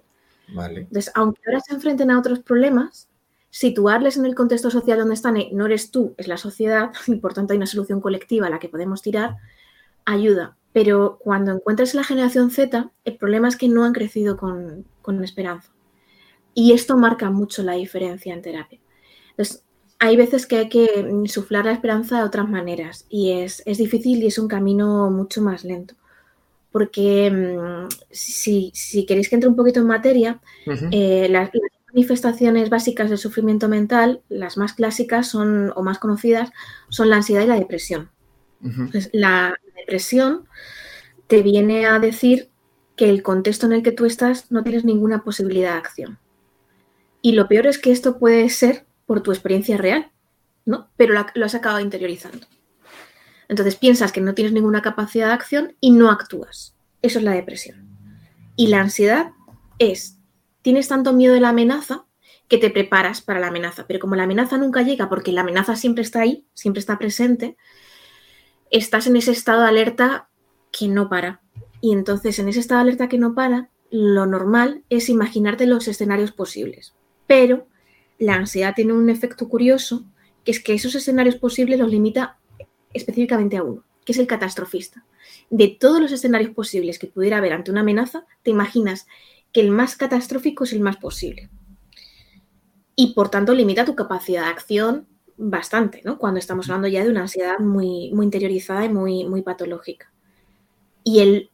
[0.48, 3.08] Entonces, aunque ahora se enfrenten a otros problemas,
[3.50, 7.16] situarles en el contexto social donde están, eh, no eres tú, es la sociedad, y
[7.16, 9.36] por tanto hay una solución colectiva a la que podemos tirar,
[10.04, 10.56] ayuda.
[10.72, 15.22] Pero cuando encuentras la generación Z, el problema es que no han crecido con, con
[15.22, 15.73] esperanza.
[16.54, 18.78] Y esto marca mucho la diferencia en terapia.
[19.30, 19.64] Entonces,
[19.98, 24.26] hay veces que hay que insuflar la esperanza de otras maneras y es, difícil y
[24.26, 25.94] es un camino mucho más lento.
[26.70, 28.72] Porque mm, si,
[29.06, 30.40] queréis que entre un poquito en materia,
[30.90, 31.50] eh, las,
[31.92, 36.50] manifestaciones básicas del sufrimiento mental, las más clásicas son, o más conocidas,
[36.88, 38.10] son la ansiedad y la depresión.
[39.12, 40.48] la depresión
[41.28, 42.50] te viene a decir
[42.96, 46.18] que el contexto en el que tú estás no tienes ninguna posibilidad de acción.
[47.24, 50.12] Y lo peor es que esto puede ser por tu experiencia real,
[50.66, 50.90] ¿no?
[50.98, 52.46] Pero lo, has acabado interiorizando.
[53.48, 56.76] Entonces piensas que no tienes ninguna capacidad de acción y no actúas.
[57.00, 57.88] Eso es la depresión.
[58.56, 59.30] Y la ansiedad
[59.78, 60.18] es,
[60.60, 62.04] tienes tanto miedo de la amenaza
[62.46, 65.76] que te preparas para la amenaza, pero como la amenaza nunca llega porque la amenaza
[65.76, 67.56] siempre está ahí, siempre está presente,
[68.70, 70.28] estás en ese estado de alerta
[70.70, 71.40] que no para.
[71.80, 75.88] Y entonces en ese estado de alerta que no para, lo normal es imaginarte los
[75.88, 76.92] escenarios posibles.
[77.26, 77.66] Pero
[78.18, 80.04] la ansiedad tiene un efecto curioso,
[80.44, 82.38] que es que esos escenarios posibles los limita
[82.92, 85.04] específicamente a uno, que es el catastrofista.
[85.50, 89.06] De todos los escenarios posibles que pudiera haber ante una amenaza, te imaginas
[89.52, 91.50] que el más catastrófico es el más posible.
[92.96, 96.18] Y por tanto limita tu capacidad de acción bastante, ¿no?
[96.18, 100.12] Cuando estamos hablando ya de una ansiedad muy, muy interiorizada y muy, muy patológica.
[101.02, 101.50] Y el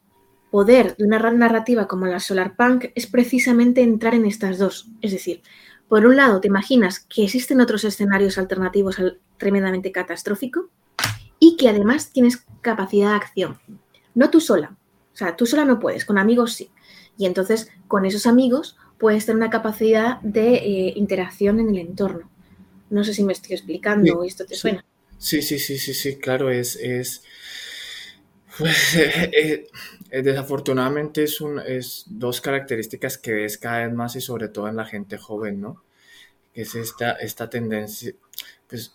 [0.50, 4.88] poder de una narrativa como la Solar Punk es precisamente entrar en estas dos.
[5.00, 5.42] Es decir,
[5.88, 10.70] por un lado, te imaginas que existen otros escenarios alternativos al tremendamente catastrófico
[11.38, 13.58] y que además tienes capacidad de acción.
[14.14, 14.76] No tú sola.
[15.12, 16.70] O sea, tú sola no puedes, con amigos sí.
[17.16, 22.30] Y entonces, con esos amigos puedes tener una capacidad de eh, interacción en el entorno.
[22.90, 24.84] No sé si me estoy explicando o esto te suena.
[25.18, 27.22] Sí, sí, sí, sí, sí, claro, es, es
[28.58, 29.66] pues eh, eh,
[30.10, 35.18] desafortunadamente es, dos características que ves cada vez más y sobre todo en la gente
[35.18, 35.82] joven, ¿no?
[36.54, 38.12] Que es esta, esta tendencia,
[38.68, 38.94] pues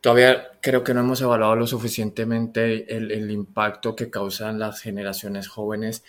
[0.00, 5.48] todavía creo que no hemos evaluado lo suficientemente el, el impacto que causan las generaciones
[5.48, 6.04] jóvenes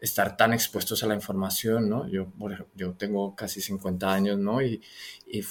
[0.00, 2.06] estar tan expuestos a la información, ¿no?
[2.08, 2.28] Yo,
[2.74, 4.60] yo tengo casi 50 años, ¿no?
[4.60, 4.82] Y,
[5.26, 5.42] y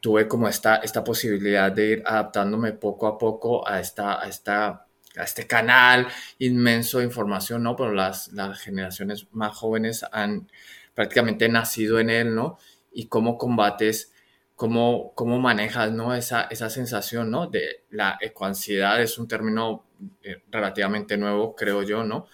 [0.00, 4.86] tuve como esta, esta posibilidad de ir adaptándome poco a poco a esta, a esta
[5.18, 7.76] a este canal inmenso de información, ¿no?
[7.76, 10.48] Pero las, las generaciones más jóvenes han
[10.94, 12.58] prácticamente nacido en él, ¿no?
[12.92, 14.12] Y cómo combates,
[14.56, 16.14] cómo, cómo manejas, ¿no?
[16.14, 17.46] Esa, esa sensación, ¿no?
[17.46, 19.84] De la ecoansiedad es un término
[20.22, 22.26] eh, relativamente nuevo, creo yo, ¿no?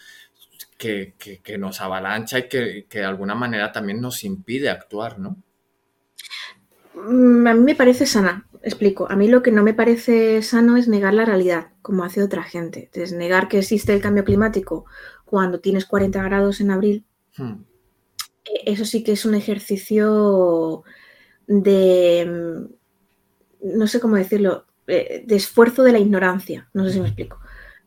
[0.78, 5.18] Que, que, que nos avalancha y que, que de alguna manera también nos impide actuar,
[5.18, 5.36] ¿no?
[6.94, 9.10] Mm, a mí me parece sana, explico.
[9.10, 12.42] A mí lo que no me parece sano es negar la realidad, como hace otra
[12.42, 12.90] gente.
[12.92, 14.86] Es negar que existe el cambio climático
[15.24, 17.04] cuando tienes 40 grados en abril.
[17.36, 17.64] Hmm.
[18.44, 20.84] e, eso sí que es un ejercicio
[21.46, 27.00] de, mm, no sé cómo decirlo, eh, de esfuerzo de la ignorancia, no sé si
[27.00, 27.40] me explico,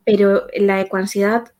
[0.05, 1.53] pero la ecoansiedad,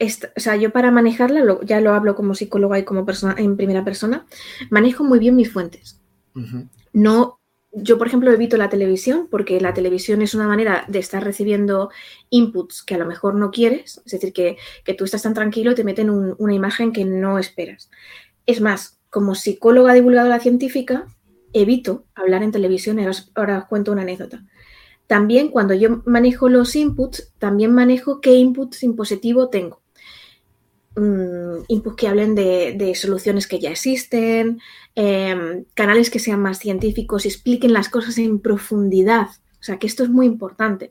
[0.00, 3.84] o sea, yo para manejarla, ya lo hablo como psicóloga y como persona en primera
[3.84, 4.26] persona,
[4.70, 6.00] manejo muy bien mis fuentes.
[6.92, 7.40] No
[7.78, 11.90] yo, por ejemplo, evito la televisión porque la televisión es una manera de estar recibiendo
[12.30, 14.56] inputs que a lo mejor no quieres, es decir, que,
[14.94, 17.90] tú estás tan tranquilo y te meten una imagen que no esperas.
[18.46, 21.06] Es más, como psicóloga divulgadora científica,
[21.52, 24.42] evito hablar en televisión, ahora ahora os cuento una anécdota.
[25.06, 29.82] También cuando yo manejo los inputs, también manejo qué inputs en positivo tengo.
[30.96, 34.60] Mm, inputs que hablen de, soluciones que ya existen,
[34.94, 39.28] em, canales que sean más científicos y expliquen las cosas en profundidad.
[39.60, 40.90] O sea, que esto es muy importante.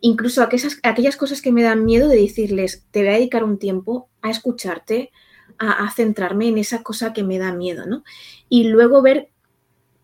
[0.00, 4.10] Incluso aquellas, cosas que me dan miedo de decirles, te voy a dedicar un tiempo
[4.22, 5.12] a escucharte,
[5.58, 8.04] a, a centrarme en esa cosa que me da miedo, ¿no?
[8.50, 9.30] Y luego ver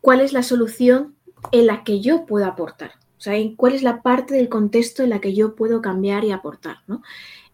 [0.00, 1.16] cuál es la solución
[1.52, 2.92] en la que yo puedo aportar.
[3.24, 6.30] O sea, cuál es la parte del contexto en la que yo puedo cambiar y
[6.30, 7.02] aportar, ¿no?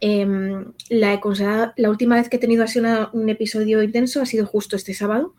[0.00, 1.20] Em, la,
[1.76, 2.80] la última vez que he tenido así
[3.12, 5.34] un episodio intenso ha sido justo este sábado,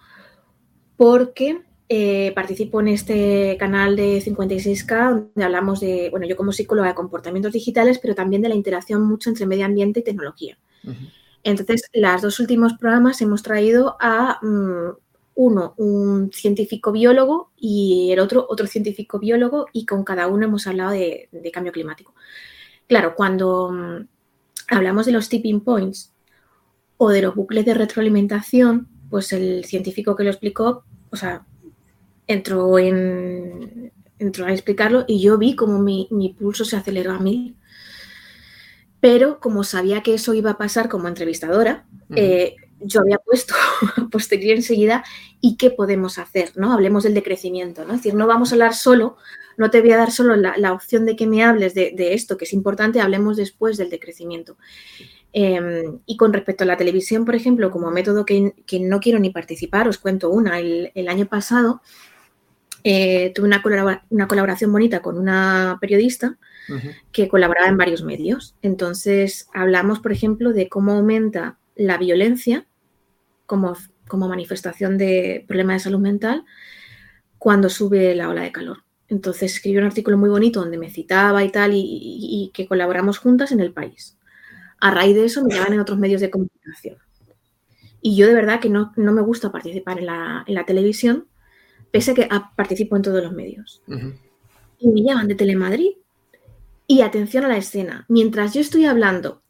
[0.96, 6.88] porque eh, participo en este canal de 56K donde hablamos de, bueno, yo como psicóloga
[6.88, 10.58] de comportamientos digitales, pero también de la interacción mucho entre medio ambiente y tecnología.
[11.44, 14.92] Entonces, los dos últimos programas hemos traído a mm,
[15.36, 20.68] uno, un científico biólogo y el otro, otro científico biólogo, y con cada uno hemos
[20.68, 22.14] hablado de, de cambio climático.
[22.88, 24.08] Claro, cuando mm,
[24.68, 26.14] hablamos de los tipping points
[26.98, 31.46] o de los bucles de retroalimentación, pues el científico que lo explicó, o sea,
[32.28, 37.56] entró, en, entró a explicarlo y yo vi como mi, pulso se aceleró a mil.
[39.00, 43.54] Pero como sabía que eso iba a pasar como entrevistadora, eh, yo había puesto
[44.12, 45.04] posterior enseguida
[45.40, 46.74] y qué podemos hacer, ¿no?
[46.74, 47.94] Hablemos del decrecimiento, ¿no?
[47.94, 49.18] Es decir, no vamos a hablar solo
[49.58, 52.46] no te voy a dar solo la, opción de que me hables de, esto, que
[52.46, 54.58] es importante, hablemos después del decrecimiento.
[55.34, 59.30] Em, y con respecto a la televisión, por ejemplo, como método que, no quiero ni
[59.30, 60.60] participar, os cuento una.
[60.60, 61.82] El, año pasado
[62.84, 63.62] eh, tuve una,
[64.10, 66.38] una, colaboración bonita con una periodista
[67.12, 68.56] que colaboraba en varios medios.
[68.62, 72.66] Entonces, hablamos, por ejemplo, de cómo aumenta la violencia
[73.52, 73.76] como,
[74.08, 76.46] como manifestación de problemas de salud mental
[77.38, 78.78] cuando sube la ola de calor.
[79.10, 83.52] Entonces escribí un artículo muy bonito donde me citaba y tal, y, que colaboramos juntas
[83.52, 84.18] en el país.
[84.80, 86.96] A raíz de eso me llaman en otros medios de comunicación.
[88.02, 91.28] Y yo de verdad que no, me gusta participar en la, televisión,
[91.92, 93.84] pese a que participo en todos los medios.
[94.80, 95.92] Y me llaman de Telemadrid.
[96.88, 99.42] Y atención a la escena, mientras yo estoy hablando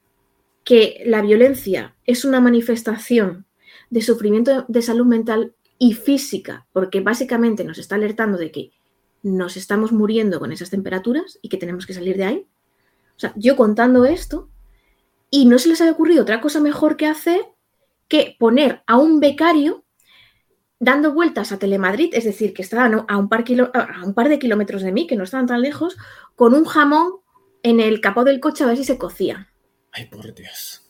[0.63, 3.45] que la violencia es una manifestación
[3.91, 8.71] de sufrimiento de salud mental y física, porque básicamente nos está alertando de que
[9.21, 12.47] nos estamos muriendo con esas temperaturas y que tenemos que salir de ahí.
[13.15, 14.49] O sea, yo contando esto
[15.29, 17.41] y no se les ha ocurrido otra cosa mejor que hacer
[18.07, 19.83] que poner a un becario
[20.79, 24.39] dando vueltas a Telemadrid, es decir, que estaban a un par, a un par de
[24.39, 25.95] kilómetros de mí, que no estaban tan lejos,
[26.35, 27.21] con un jamón
[27.61, 29.51] en el capó del coche a ver si se cocía.
[29.91, 30.80] Ay, por Dios.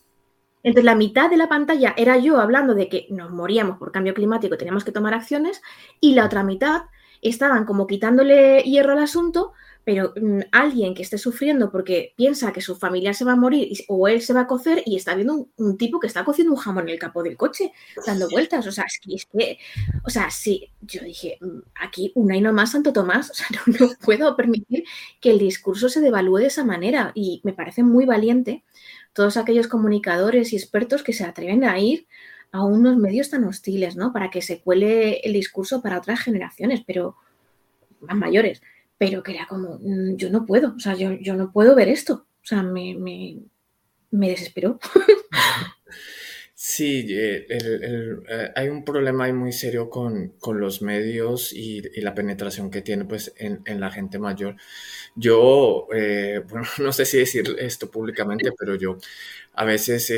[0.62, 4.14] Entonces, la mitad de la pantalla era yo hablando de que nos moríamos por cambio
[4.14, 5.60] climático, teníamos que tomar acciones,
[6.00, 6.82] y la otra mitad
[7.20, 9.52] estaban como quitándole hierro al asunto,
[9.84, 13.72] pero mm, alguien que esté sufriendo porque piensa que su familia se va a morir
[13.88, 16.58] o él se va a cocer y está viendo un, tipo que está cociendo un
[16.58, 17.72] jamón en el capó del coche,
[18.06, 18.66] dando vueltas.
[18.66, 19.58] O sea, es que, es que
[20.04, 23.46] o sea, sí, yo dije, mm, aquí una y no más, Santo Tomás, o sea,
[23.50, 24.84] no, no puedo permitir
[25.20, 28.64] que el discurso se devalúe de esa manera y me parece muy valiente
[29.12, 32.06] todos aquellos comunicadores y expertos que se atreven a ir
[32.50, 34.12] a unos medios tan hostiles, ¿no?
[34.12, 37.16] Para que se cuele el discurso para otras generaciones, pero
[38.00, 38.62] más mayores.
[38.98, 41.88] Pero que era como, mm, yo no puedo, o sea, yo, yo no puedo ver
[41.88, 42.26] esto.
[42.42, 43.38] O sea, me, me,
[44.10, 44.78] me desesperó.
[46.64, 52.00] Sí, eh, eh, hay un problema ahí muy serio con, con los medios y, y,
[52.02, 54.54] la penetración que tiene pues, en, en la gente mayor.
[55.16, 58.96] Yo, eh, bueno, no sé si decir esto públicamente, pero yo
[59.54, 60.12] a veces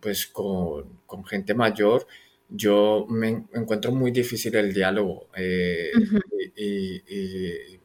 [0.00, 2.06] pues con, con, gente mayor,
[2.50, 5.92] yo me encuentro muy difícil el diálogo eh,
[6.56, 7.78] y,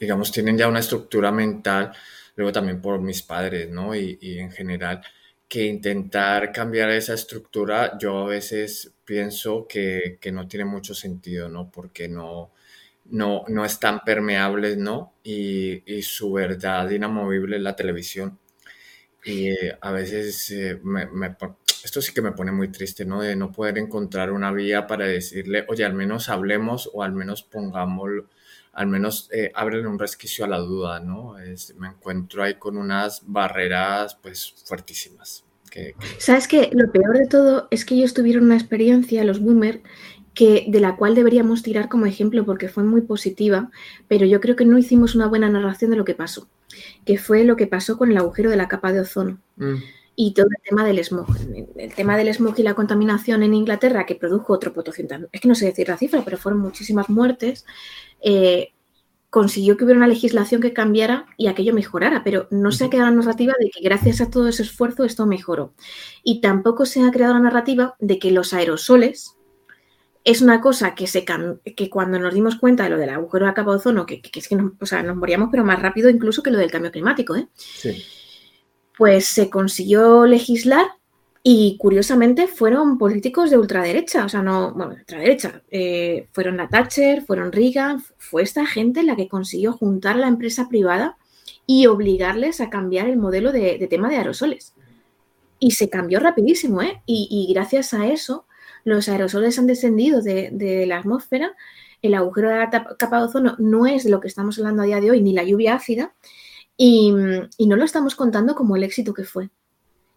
[0.00, 1.92] digamos, tienen ya una estructura mental,
[2.34, 3.94] luego también por mis padres, ¿no?
[3.94, 5.02] Y, y, en general,
[5.48, 11.48] que intentar cambiar esa estructura, yo a veces pienso que, que no tiene mucho sentido,
[11.48, 11.70] ¿no?
[11.70, 12.52] Porque no,
[13.06, 14.00] no, no es tan
[14.78, 15.14] ¿no?
[15.24, 18.38] Y, y su verdad inamovible es la televisión.
[19.24, 21.08] Y eh, a veces eh, me,
[21.84, 23.22] esto sí que me pone muy triste, ¿no?
[23.22, 27.42] De no poder encontrar una vía para decirle, oye, al menos hablemos o al menos
[27.42, 28.28] pongámoslo,
[28.76, 29.50] al menos eh,
[29.86, 31.34] un resquicio a la duda, ¿no?
[31.78, 35.44] me encuentro ahí con unas barreras, pues, fuertísimas.
[36.18, 39.80] Sabes que lo peor de todo es que ellos tuvieron una experiencia, los boomers,
[40.34, 43.70] que, de la cual deberíamos tirar como ejemplo porque fue muy positiva,
[44.08, 46.48] pero yo creo que no hicimos una buena narración de lo que pasó,
[47.06, 49.38] que fue lo que pasó con el agujero de la capa de ozono.
[49.56, 49.76] Mm.
[50.18, 51.26] Y todo el tema del smog.
[51.76, 55.48] El tema del smog y la contaminación en Inglaterra, que produjo otro potociento, es que
[55.48, 57.66] no sé decir la cifra, pero fueron muchísimas muertes,
[58.22, 58.72] eh,
[59.28, 63.10] consiguió que hubiera una legislación que cambiara y aquello mejorara, pero no se ha creado
[63.10, 65.74] la narrativa de que gracias a todo ese esfuerzo esto mejoró.
[66.22, 69.36] Y tampoco se ha creado la narrativa de que los aerosoles,
[70.24, 73.54] es una cosa que, se que cuando nos dimos cuenta de lo del agujero de
[73.54, 76.58] capa de ozono, que, es que nos, nos moríamos pero más rápido incluso que lo
[76.58, 77.46] del cambio climático, ¿eh?
[78.96, 80.86] Pues se consiguió legislar
[81.42, 87.22] y curiosamente fueron políticos de ultraderecha, o sea, no, bueno, ultraderecha, eh, fueron la Thatcher,
[87.22, 91.16] fueron Reagan, fue esta gente la que consiguió juntar a la empresa privada
[91.66, 94.74] y obligarles a cambiar el modelo de, tema de aerosoles.
[95.58, 97.02] Y se cambió rapidísimo, ¿eh?
[97.06, 98.46] y gracias a eso
[98.86, 101.56] los aerosoles han descendido de, la atmósfera,
[102.02, 104.86] el agujero de la capa de ozono no es de lo que estamos hablando a
[104.86, 106.14] día de hoy, ni la lluvia ácida,
[106.76, 109.50] y, no lo estamos contando como el éxito que fue.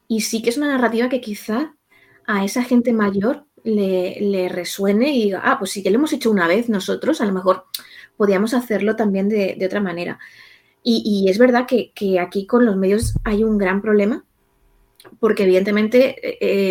[0.08, 1.76] Y sí que es una narrativa que quizá
[2.28, 6.32] a esa gente mayor le, resuene y diga, ah, pues sí que lo hemos hecho
[6.32, 7.66] una vez nosotros, a lo mejor
[8.18, 10.20] podíamos hacerlo también de, otra manera.
[10.84, 14.26] Y, es verdad que, aquí con los medios hay un gran problema
[15.20, 16.18] porque evidentemente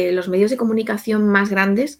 [0.08, 1.98] eh, los medios de comunicación más grandes,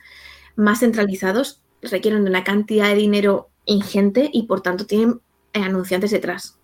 [0.57, 5.20] más centralizados, requieren de una cantidad de dinero ingente y por tanto tienen
[5.53, 6.58] eh, anunciantes detrás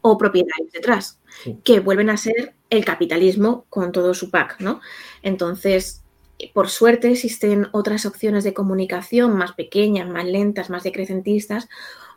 [0.00, 1.18] o propietarios detrás,
[1.64, 4.80] que vuelven a ser el capitalismo con todo su pack, ¿no?
[5.22, 6.02] Entonces,
[6.52, 11.68] por suerte existen otras opciones de comunicación más pequeñas, más lentas, más decrecentistas,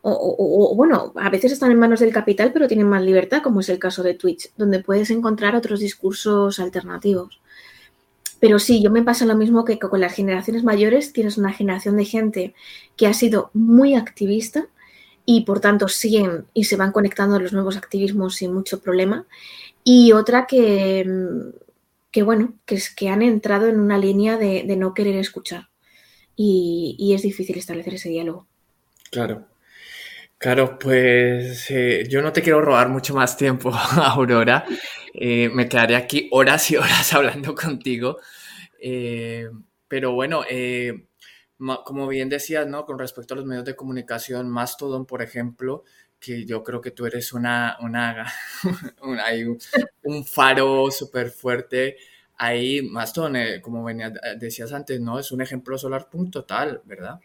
[0.08, 3.70] o, bueno, a veces están en manos del capital, pero tienen más libertad, como es
[3.70, 7.42] el caso de Twitch, donde puedes encontrar otros discursos alternativos.
[8.40, 11.98] Pero sí, yo me pasa lo mismo que con las generaciones mayores, tienes una generación
[11.98, 12.54] de gente
[12.96, 14.68] que ha sido muy activista
[15.26, 19.26] y por tanto siguen y se van conectando a los nuevos activismos sin mucho problema,
[19.84, 21.06] y otra que,
[22.12, 25.70] que bueno, que, es, que han entrado en una línea de, no querer escuchar.
[26.36, 28.46] Y, y es difícil establecer ese diálogo.
[29.10, 29.48] Claro,
[30.38, 34.66] Claro, pues eh, yo no te quiero robar mucho más tiempo, Aurora.
[35.14, 38.20] Eh, me quedaré aquí horas y horas hablando contigo.
[38.80, 39.50] Eh,
[39.88, 40.44] pero bueno,
[41.58, 42.86] como bien decías, ¿no?
[42.86, 45.84] Con respecto a los medios de comunicación, Mastodon, por ejemplo,
[46.20, 48.26] que yo creo que tú eres una, una,
[49.04, 49.60] un,
[50.04, 51.98] un faro súper fuerte
[52.38, 52.82] ahí.
[52.82, 55.20] Mastodon, como venía, decías antes, ¿no?
[55.20, 57.20] Es un ejemplo solar punto total, ¿verdad?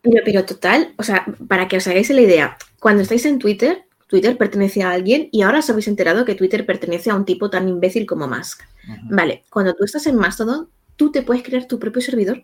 [0.00, 4.38] Pero, total, o sea, para que os hagáis la idea, cuando estáis en Twitter, Twitter
[4.38, 7.68] pertenece a alguien y ahora os habéis enterado que Twitter pertenece a un tipo tan
[7.68, 8.62] imbécil como Musk.
[9.10, 12.42] Vale, cuando tú estás en Mastodon, tú te puedes crear tu propio servidor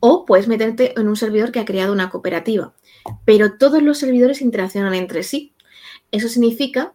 [0.00, 2.74] o puedes meterte en un servidor que ha creado una cooperativa,
[3.24, 5.54] pero todos los servidores interaccionan entre sí.
[6.10, 6.94] Eso significa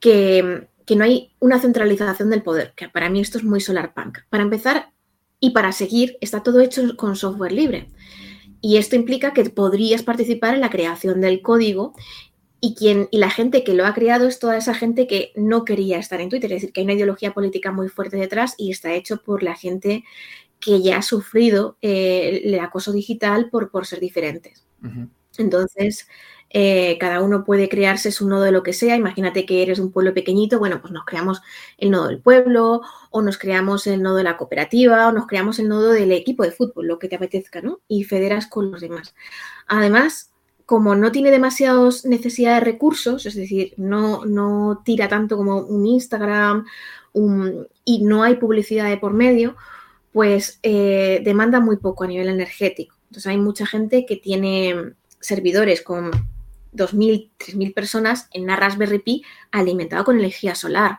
[0.00, 4.18] que, que no hay una centralización del poder, que para mí esto es muy solarpunk.
[4.30, 4.92] Para empezar
[5.40, 7.88] y para seguir, está todo hecho con software libre.
[8.60, 11.94] Y esto implica que podrías participar en la creación del código
[12.60, 15.64] y, quien, y la gente que lo ha creado es toda esa gente que no
[15.64, 16.52] quería estar en Twitter.
[16.52, 19.54] Es decir, que hay una ideología política muy fuerte detrás y está hecho por la
[19.54, 20.04] gente
[20.60, 24.66] que ya ha sufrido eh, el acoso digital por, por ser diferentes.
[25.36, 26.08] Entonces,
[26.50, 28.96] eh, cada uno puede crearse su nodo de lo que sea.
[28.96, 31.42] Imagínate que eres un pueblo pequeñito, bueno, pues nos creamos
[31.76, 35.58] el nodo del pueblo, o nos creamos el nodo de la cooperativa, o nos creamos
[35.58, 37.80] el nodo del equipo de fútbol, lo que te apetezca, ¿no?
[37.86, 39.14] Y federas con los demás.
[39.66, 40.32] Además,
[40.64, 45.86] como no tiene demasiadas necesidades de recursos, es decir, no, no tira tanto como un
[45.86, 46.66] Instagram
[47.84, 49.56] y no hay publicidad de por medio,
[50.18, 52.96] pues eh, demanda muy poco a nivel energético.
[53.04, 56.10] Entonces hay mucha gente que tiene servidores con
[56.72, 60.98] 2.000, 3.000 personas en una Raspberry Pi alimentado con energía solar.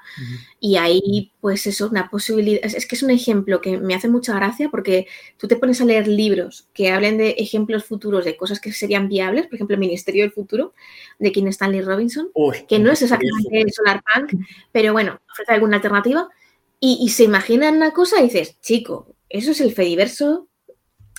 [0.61, 4.33] Y ahí, pues eso, una posibilidad, es, que es un ejemplo que me hace mucha
[4.35, 5.05] gracia porque
[5.35, 9.09] tú te pones a leer libros que hablen de ejemplos futuros de cosas que serían
[9.09, 10.73] viables, por ejemplo, el Ministerio del Futuro
[11.19, 12.29] de King Stanley Robinson,
[12.69, 16.29] que no es exactamente el solar punk, pero bueno, ofrece alguna alternativa.
[16.79, 20.49] Y, y se imaginan una cosa y dices, chico, eso es el Fediverso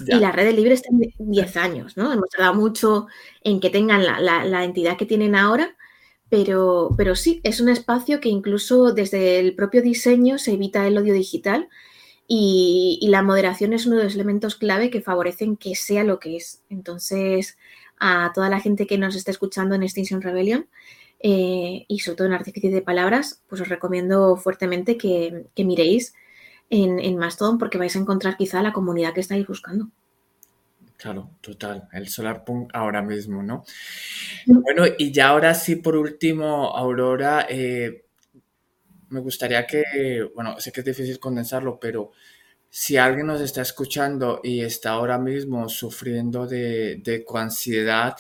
[0.07, 2.13] y las redes libres tienen 10 años, ¿no?
[2.13, 3.07] Hemos tardado mucho
[3.43, 5.77] en que tengan la, entidad que tienen ahora,
[6.29, 10.99] pero, pero sí, es un espacio que incluso desde el propio diseño se evita el
[10.99, 11.69] odio digital
[12.27, 16.37] y, la moderación es uno de los elementos clave que favorecen que sea lo que
[16.37, 16.63] es.
[16.71, 17.59] Entonces,
[17.99, 20.69] a toda la gente que nos esté escuchando en Extinction Rebellion
[21.21, 26.15] eh, y sobre todo en Artificio de Palabras, pues os recomiendo fuertemente que, miréis
[26.71, 29.91] en, en Mastodon porque vais a encontrar quizá la comunidad que estáis buscando.
[30.97, 33.65] Claro, total, el solar punk ahora mismo, ¿no?
[34.47, 38.05] Bueno, y ya ahora sí, por último, Aurora, eh,
[39.09, 42.13] me gustaría que, bueno, sé que es difícil condensarlo, pero
[42.69, 48.15] si alguien nos está escuchando y está ahora mismo sufriendo de, de ansiedad,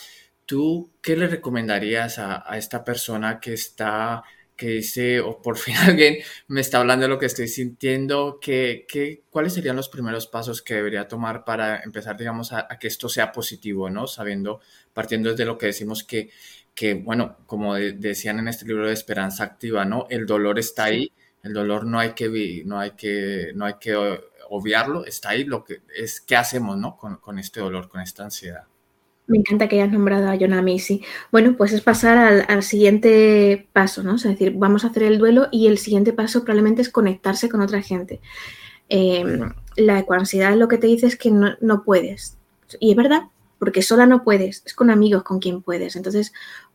[0.51, 4.24] ¿tú qué le recomendarías a, a esta persona que está
[4.57, 8.86] que dice, o por fin alguien me está hablando de lo que estoy sintiendo, que,
[9.30, 13.32] ¿cuáles serían los primeros pasos que debería tomar para empezar, digamos, a, que esto sea
[13.32, 14.07] positivo, ¿no?
[14.07, 14.61] Sabiendo,
[14.92, 16.30] partiendo desde lo que decimos que,
[16.74, 20.07] que bueno, como decían en este libro de Esperanza Activa, ¿no?
[20.11, 21.11] El dolor está ahí,
[21.42, 23.94] el dolor no hay que, no hay que, no hay que
[24.51, 26.96] obviarlo, está ahí, lo que es, ¿qué hacemos, ¿no?
[26.98, 28.70] Con, con este dolor, con esta ansiedad.
[29.31, 31.03] Me encanta que hayas nombrado a Jonah Macy.
[31.31, 34.16] Bueno, pues es pasar al, siguiente paso, ¿no?
[34.16, 37.61] Es decir, vamos a hacer el duelo y el siguiente paso probablemente es conectarse con
[37.61, 38.20] otra gente.
[38.89, 42.39] Em, la ecoansiedad lo que te dice es que no, puedes.
[42.81, 43.22] Y es verdad,
[43.61, 45.95] porque sola no puedes, es con amigos con quien puedes.
[45.95, 46.33] Entonces,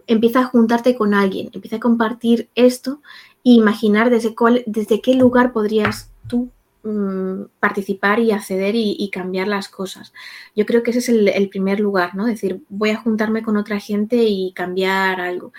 [0.08, 3.01] empieza a juntarte con alguien, empieza a compartir esto
[3.43, 6.51] e imaginar desde, cuál, desde qué lugar podrías tú
[6.88, 10.13] Mm, participar y acceder y, cambiar las cosas.
[10.55, 12.27] Yo creo que ese es el, primer lugar, ¿no?
[12.27, 15.51] decir, voy a juntarme con otra gente y cambiar algo.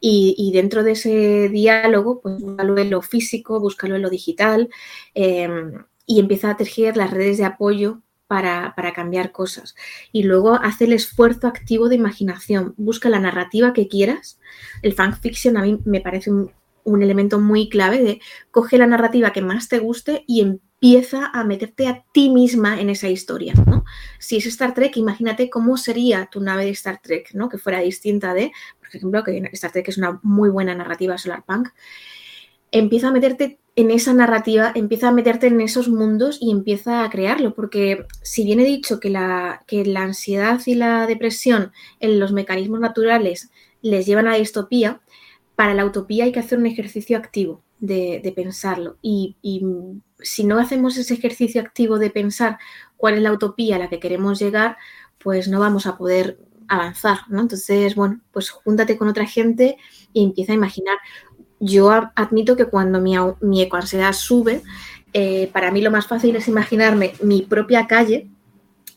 [0.00, 4.68] Y, dentro de ese diálogo, pues búscalo en lo físico, búscalo en lo digital
[5.14, 9.74] em, y empieza a tejer las redes de apoyo para, para, cambiar cosas.
[10.12, 12.74] Y luego hace el esfuerzo activo de imaginación.
[12.76, 14.38] Busca la narrativa que quieras.
[14.82, 16.50] El fanfiction a mí me parece un,
[16.86, 18.20] un elemento muy clave de
[18.50, 22.90] coge la narrativa que más te guste y empieza a meterte a ti misma en
[22.90, 23.84] esa historia, ¿no?
[24.18, 27.48] Si es Star Trek, imagínate cómo sería tu nave de Star Trek, ¿no?
[27.48, 31.68] Que fuera distinta de, por ejemplo, que Star Trek es una muy buena narrativa solarpunk.
[32.70, 37.10] Empieza a meterte en esa narrativa, empieza a meterte en esos mundos y empieza a
[37.10, 42.20] crearlo, porque si bien he dicho que la, que la ansiedad y la depresión en
[42.20, 43.50] los mecanismos naturales
[43.82, 45.00] les llevan a la distopía,
[45.56, 48.98] para la utopía hay que hacer un ejercicio activo de, pensarlo.
[49.02, 49.36] Y,
[50.18, 52.58] si no hacemos ese ejercicio activo de pensar
[52.96, 54.78] cuál es la utopía a la que queremos llegar,
[55.18, 56.38] pues no vamos a poder
[56.68, 57.42] avanzar, ¿no?
[57.42, 59.76] Entonces, bueno, pues júntate con otra gente
[60.14, 60.96] y empieza a imaginar.
[61.60, 64.62] Yo admito que cuando mi, mi ecoansiedad sube,
[65.12, 68.30] eh, para mí lo más fácil es imaginarme mi propia calle,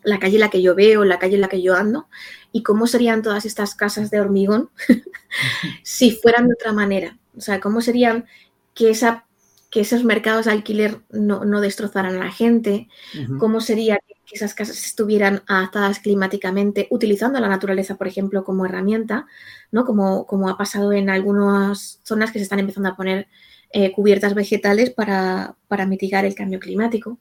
[0.09, 2.07] la calle en la que yo veo, la calle en la que yo ando,
[2.51, 4.69] y cómo serían todas estas casas de hormigón
[5.83, 7.17] si fueran de otra manera.
[7.37, 8.25] O sea, cómo serían
[8.73, 9.25] que, esa,
[9.69, 12.89] que esos mercados de alquiler no, destrozaran a la gente,
[13.37, 13.99] cómo sería
[14.29, 19.25] que esas casas estuvieran adaptadas climáticamente, utilizando la naturaleza, por ejemplo, como herramienta,
[19.71, 19.85] ¿no?
[19.85, 23.27] Como, como ha pasado en algunas zonas que se están empezando a poner
[23.71, 27.19] eh, cubiertas vegetales para, para, mitigar el cambio climático.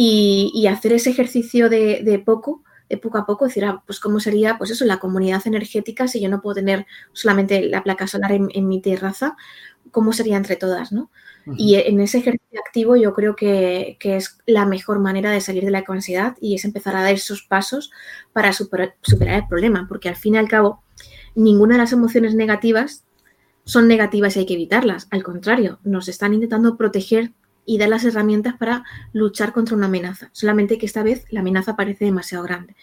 [0.00, 4.20] Y, hacer ese ejercicio de, de poco de poco a poco decir, ah, pues cómo
[4.20, 8.32] sería, pues eso, la comunidad energética si yo no puedo tener solamente la placa solar
[8.32, 9.36] en, mi terraza,
[9.90, 11.10] cómo sería entre todas, ¿no?
[11.56, 15.70] Y en ese ejercicio activo yo creo que, es la mejor manera de salir de
[15.70, 17.90] la ansiedad y es empezar a dar esos pasos
[18.34, 20.82] para superar, superar el problema, porque al fin y al cabo
[21.34, 23.04] ninguna de las emociones negativas
[23.64, 25.08] son negativas y hay que evitarlas.
[25.10, 27.32] Al contrario, nos están intentando proteger
[27.68, 30.30] y da las herramientas para luchar contra una amenaza.
[30.32, 32.74] Solamente que esta vez la amenaza parece demasiado grande,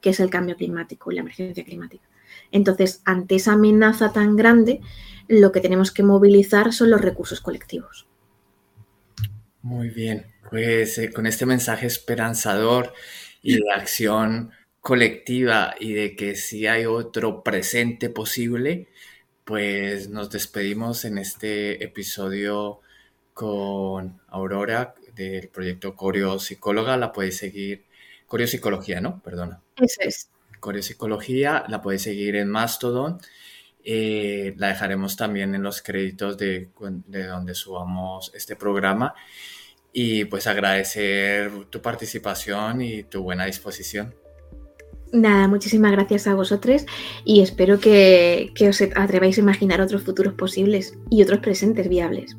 [0.00, 2.08] que es el cambio climático y la emergencia climática.
[2.50, 4.80] Entonces, ante esa amenaza tan grande,
[5.28, 8.08] lo que tenemos que movilizar son los recursos colectivos.
[9.60, 12.94] Muy bien, pues eh, con este mensaje esperanzador
[13.42, 18.88] y de acción colectiva y de que si hay otro presente posible,
[19.44, 22.80] pues nos despedimos en este episodio
[23.40, 26.98] con Aurora del proyecto Coreo Psicóloga.
[26.98, 27.84] La puedes seguir,
[28.26, 29.22] Coreo Psicología, ¿no?
[29.22, 29.62] Perdona.
[29.78, 30.28] Eso es.
[31.70, 33.18] La puedes seguir en Mastodon.
[33.82, 36.68] Eh, la dejaremos también en los créditos de,
[37.06, 39.14] de donde subamos este programa.
[39.90, 44.14] Y pues agradecer tu participación y tu buena disposición.
[45.12, 46.84] Nada, muchísimas gracias a vosotros
[47.24, 52.36] y espero que, que os atreváis a imaginar otros futuros posibles y otros presentes viables.